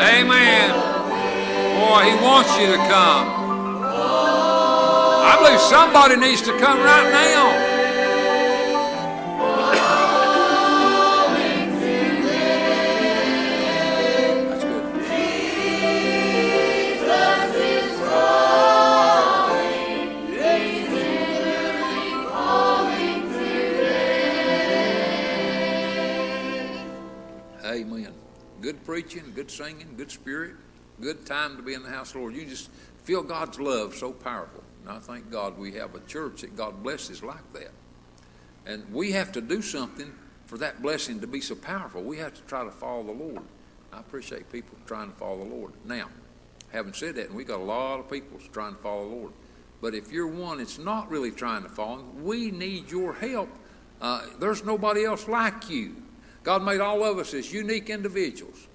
Amen. 0.00 0.70
Boy, 1.76 2.02
He 2.04 2.24
wants 2.24 2.58
you 2.58 2.66
to 2.68 2.78
come. 2.88 3.37
I 5.38 5.44
believe 5.44 5.60
somebody 5.60 6.16
needs 6.16 6.42
to 6.42 6.58
come 6.58 6.80
right 6.80 7.12
now. 7.12 7.76
Good. 14.58 14.84
Amen. 27.64 28.12
Good 28.60 28.84
preaching, 28.84 29.32
good 29.36 29.52
singing, 29.52 29.94
good 29.96 30.10
spirit, 30.10 30.56
good 31.00 31.24
time 31.24 31.56
to 31.56 31.62
be 31.62 31.74
in 31.74 31.84
the 31.84 31.90
house 31.90 32.16
Lord. 32.16 32.34
You 32.34 32.44
just 32.44 32.70
feel 33.04 33.22
God's 33.22 33.60
love 33.60 33.94
so 33.94 34.12
powerful. 34.12 34.64
And 34.82 34.90
I 34.90 34.98
thank 34.98 35.30
God 35.30 35.58
we 35.58 35.72
have 35.72 35.94
a 35.94 36.00
church 36.00 36.42
that 36.42 36.56
God 36.56 36.82
blesses 36.82 37.22
like 37.22 37.52
that. 37.52 37.70
And 38.66 38.92
we 38.92 39.12
have 39.12 39.32
to 39.32 39.40
do 39.40 39.62
something 39.62 40.12
for 40.46 40.58
that 40.58 40.82
blessing 40.82 41.20
to 41.20 41.26
be 41.26 41.40
so 41.40 41.54
powerful. 41.54 42.02
We 42.02 42.18
have 42.18 42.34
to 42.34 42.42
try 42.42 42.64
to 42.64 42.70
follow 42.70 43.04
the 43.04 43.12
Lord. 43.12 43.42
I 43.92 44.00
appreciate 44.00 44.50
people 44.52 44.76
trying 44.86 45.10
to 45.10 45.16
follow 45.16 45.44
the 45.44 45.54
Lord. 45.54 45.72
Now, 45.84 46.08
having 46.72 46.92
said 46.92 47.14
that, 47.16 47.28
and 47.28 47.36
we 47.36 47.44
got 47.44 47.60
a 47.60 47.64
lot 47.64 48.00
of 48.00 48.10
people 48.10 48.38
trying 48.52 48.74
to 48.74 48.80
follow 48.80 49.08
the 49.08 49.14
Lord. 49.14 49.32
But 49.80 49.94
if 49.94 50.12
you're 50.12 50.26
one 50.26 50.58
that's 50.58 50.78
not 50.78 51.10
really 51.10 51.30
trying 51.30 51.62
to 51.62 51.68
follow 51.68 52.00
Him, 52.00 52.24
we 52.24 52.50
need 52.50 52.90
your 52.90 53.14
help. 53.14 53.48
Uh, 54.00 54.22
there's 54.38 54.64
nobody 54.64 55.04
else 55.04 55.28
like 55.28 55.70
you. 55.70 55.96
God 56.42 56.62
made 56.62 56.80
all 56.80 57.04
of 57.04 57.18
us 57.18 57.34
as 57.34 57.52
unique 57.52 57.90
individuals. 57.90 58.66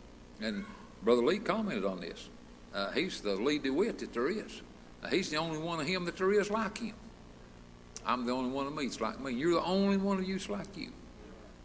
And 0.41 0.66
Brother 1.04 1.24
Lee 1.24 1.39
commented 1.39 1.86
on 1.86 1.99
this. 1.99 2.30
Uh, 2.74 2.91
he's 2.91 3.22
the 3.22 3.36
Lee 3.36 3.60
DeWitt 3.60 3.99
that 3.99 4.14
there 4.14 4.30
is. 4.30 4.62
He's 5.10 5.30
the 5.30 5.38
only 5.38 5.58
one 5.58 5.80
of 5.80 5.88
him 5.88 6.06
that 6.06 6.18
there 6.18 6.32
is 6.34 6.49
like 6.49 6.78
him. 6.78 6.95
I'm 8.06 8.26
the 8.26 8.34
only 8.34 8.51
one 8.51 8.68
of 8.68 8.76
me 8.76 8.86
that's 8.86 8.99
like 9.01 9.20
me. 9.20 9.34
You're 9.34 9.54
the 9.54 9.64
only 9.64 9.97
one 9.97 10.18
of 10.18 10.28
you 10.28 10.36
that's 10.36 10.49
like 10.49 10.78
you. 10.78 10.91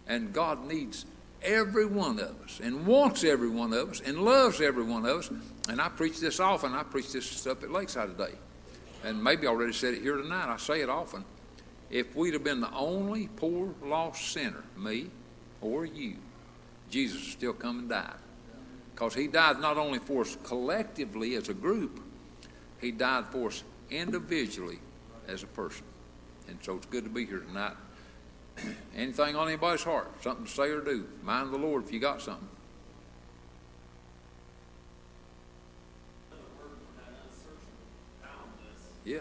And 0.07 0.32
God 0.32 0.66
needs 0.66 1.05
every 1.43 1.86
one 1.86 2.18
of 2.18 2.41
us 2.43 2.61
and 2.62 2.86
wants 2.86 3.24
every 3.24 3.49
one 3.49 3.72
of 3.72 3.91
us 3.91 4.01
and 4.01 4.18
loves 4.18 4.61
every 4.61 4.84
one 4.84 5.05
of 5.05 5.18
us. 5.18 5.30
And 5.68 5.80
I 5.80 5.89
preach 5.89 6.20
this 6.20 6.41
often. 6.41 6.72
I 6.72 6.82
preach 6.82 7.12
this 7.12 7.26
stuff 7.26 7.62
at 7.62 7.70
Lakeside 7.70 8.16
today. 8.16 8.34
And 9.05 9.22
maybe 9.22 9.47
I 9.47 9.51
already 9.51 9.72
said 9.72 9.95
it 9.95 10.03
here 10.03 10.16
tonight. 10.16 10.53
I 10.53 10.57
say 10.57 10.80
it 10.80 10.89
often. 10.89 11.24
If 11.91 12.14
we'd 12.14 12.34
have 12.34 12.45
been 12.45 12.61
the 12.61 12.72
only 12.72 13.28
poor, 13.36 13.74
lost 13.82 14.32
sinner, 14.32 14.64
me 14.76 15.11
or 15.61 15.84
you, 15.86 16.16
Jesus 16.91 17.20
would 17.20 17.32
still 17.32 17.53
come 17.53 17.80
and 17.80 17.89
died. 17.89 18.14
Because 18.95 19.14
he 19.14 19.26
died 19.26 19.61
not 19.61 19.76
only 19.78 19.99
for 19.99 20.22
us 20.22 20.36
collectively 20.43 21.34
as 21.36 21.49
a 21.49 21.55
group, 21.55 22.01
he 22.81 22.91
died 22.91 23.26
for 23.26 23.49
us 23.49 23.64
individually 23.91 24.79
as 25.26 25.43
a 25.43 25.47
person. 25.47 25.85
And 26.49 26.59
so 26.62 26.76
it's 26.76 26.87
good 26.87 27.05
to 27.05 27.11
be 27.11 27.26
here 27.26 27.41
tonight. 27.41 27.74
Anything 28.97 29.37
on 29.37 29.49
anybody's 29.49 29.85
heart, 29.85 30.11
something 30.22 30.47
to 30.47 30.51
say 30.51 30.70
or 30.70 30.81
do, 30.81 31.07
mind 31.22 31.53
the 31.53 31.59
Lord 31.59 31.85
if 31.85 31.93
you 31.93 32.01
got 32.01 32.20
something. 32.20 32.49
Yeah, 39.05 39.20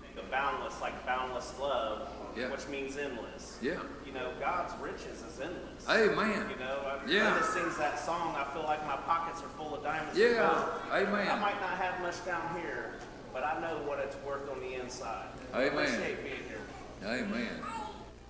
think 0.00 0.24
of 0.24 0.30
boundless 0.30 0.80
like 0.80 1.04
boundless 1.04 1.52
love, 1.58 2.08
Yeah. 2.36 2.50
which 2.50 2.66
means 2.68 2.96
endless. 2.96 3.58
yeah. 3.62 3.80
You 4.06 4.12
know, 4.12 4.32
God's 4.40 4.72
riches 4.80 5.22
is 5.22 5.40
endless. 5.40 5.88
Amen. 5.88 6.48
You 6.50 6.56
know, 6.64 6.80
I, 6.86 6.98
Yeah. 7.06 7.34
I 7.34 7.38
just 7.38 7.52
sings 7.52 7.76
that 7.78 7.98
song. 7.98 8.34
I 8.36 8.44
feel 8.52 8.62
like 8.64 8.84
my 8.86 8.96
pockets 8.96 9.42
are 9.42 9.48
full 9.50 9.74
of 9.76 9.82
diamonds. 9.82 10.18
Yeah. 10.18 10.46
gold. 10.46 10.68
I 10.92 11.04
might 11.04 11.60
not 11.60 11.76
have 11.78 12.00
much 12.02 12.24
down 12.24 12.60
here, 12.60 12.94
but 13.32 13.44
I 13.44 13.60
know 13.60 13.78
what 13.88 13.98
it's 13.98 14.16
worth 14.26 14.48
on 14.50 14.60
the 14.60 14.74
inside. 14.74 15.26
I 15.52 15.64
Amen. 15.64 15.84
appreciate 15.84 16.22
being 16.22 16.42
here. 16.48 16.60
Amen. 17.04 17.62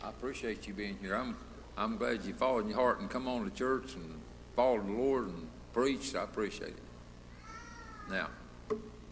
I 0.03 0.09
appreciate 0.09 0.67
you 0.67 0.75
being 0.75 0.97
here. 1.01 1.15
I'm 1.15 1.37
I'm 1.77 1.97
glad 1.97 2.25
you 2.25 2.35
followed 2.35 2.67
your 2.69 2.77
heart 2.77 3.01
and 3.01 3.09
come 3.09 3.27
on 3.29 3.45
to 3.49 3.51
church 3.57 3.95
and 3.95 4.21
followed 4.57 4.87
the 4.87 4.93
Lord 4.93 5.29
and 5.29 5.49
preached. 5.73 6.15
I 6.15 6.25
appreciate 6.25 6.71
it. 6.71 8.11
Now, 8.11 8.29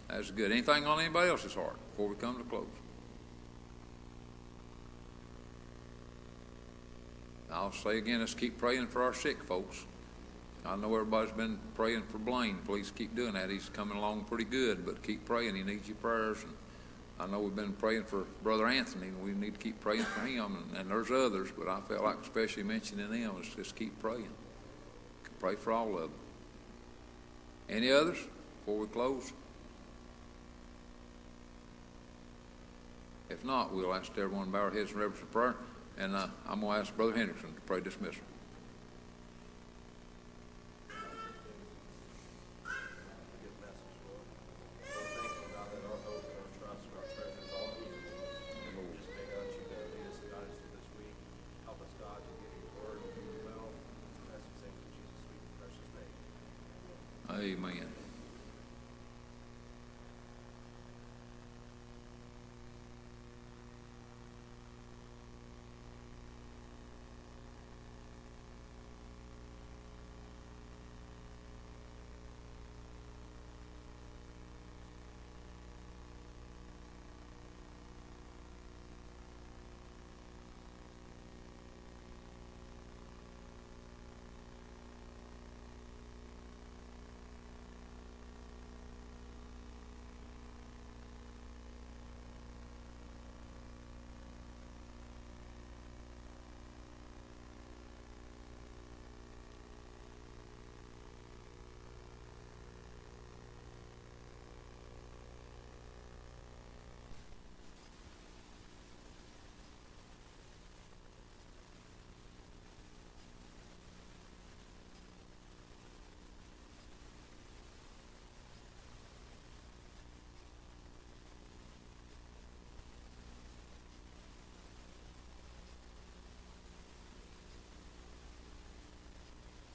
that's 0.08 0.30
good. 0.30 0.50
Anything 0.52 0.84
on 0.86 1.00
anybody 1.00 1.30
else's 1.30 1.54
heart 1.54 1.76
before 1.92 2.08
we 2.08 2.16
come 2.16 2.36
to 2.38 2.44
close? 2.44 2.66
I'll 7.52 7.72
say 7.72 7.98
again, 7.98 8.20
let's 8.20 8.34
keep 8.34 8.58
praying 8.58 8.88
for 8.88 9.02
our 9.02 9.14
sick 9.14 9.42
folks. 9.42 9.86
I 10.66 10.76
know 10.76 10.94
everybody's 10.94 11.32
been 11.32 11.58
praying 11.74 12.02
for 12.04 12.18
Blaine. 12.18 12.58
Please 12.66 12.92
keep 12.94 13.16
doing 13.16 13.32
that. 13.34 13.48
He's 13.48 13.70
coming 13.70 13.96
along 13.96 14.24
pretty 14.24 14.44
good, 14.44 14.84
but 14.84 15.02
keep 15.02 15.24
praying. 15.24 15.54
He 15.54 15.62
needs 15.62 15.88
your 15.88 15.96
prayers. 15.96 16.42
And 16.42 16.52
I 17.18 17.26
know 17.26 17.40
we've 17.40 17.56
been 17.56 17.72
praying 17.72 18.04
for 18.04 18.24
Brother 18.42 18.66
Anthony, 18.66 19.08
and 19.08 19.22
we 19.22 19.30
need 19.30 19.54
to 19.54 19.60
keep 19.60 19.80
praying 19.80 20.04
for 20.04 20.20
him. 20.26 20.56
And, 20.56 20.80
and 20.80 20.90
there's 20.90 21.10
others, 21.10 21.48
but 21.56 21.68
I 21.68 21.80
felt 21.80 22.04
like 22.04 22.20
especially 22.22 22.64
mentioning 22.64 23.10
them 23.10 23.36
is 23.40 23.48
just 23.54 23.76
keep 23.76 23.98
praying. 24.00 24.28
Pray 25.40 25.54
for 25.54 25.72
all 25.72 25.94
of 25.94 26.02
them. 26.02 26.10
Any 27.70 27.90
others 27.90 28.18
before 28.60 28.80
we 28.80 28.86
close? 28.88 29.32
If 33.30 33.44
not, 33.44 33.74
we'll 33.74 33.94
ask 33.94 34.10
everyone 34.12 34.46
to 34.46 34.52
bow 34.52 34.60
our 34.60 34.70
heads 34.70 34.92
in 34.92 34.98
reverence 34.98 35.22
of 35.22 35.30
prayer. 35.30 35.54
And 35.98 36.14
uh, 36.14 36.28
I'm 36.48 36.60
going 36.60 36.74
to 36.74 36.80
ask 36.80 36.96
Brother 36.96 37.16
Henderson 37.16 37.54
to 37.54 37.60
pray 37.62 37.80
dismissal. 37.80 38.22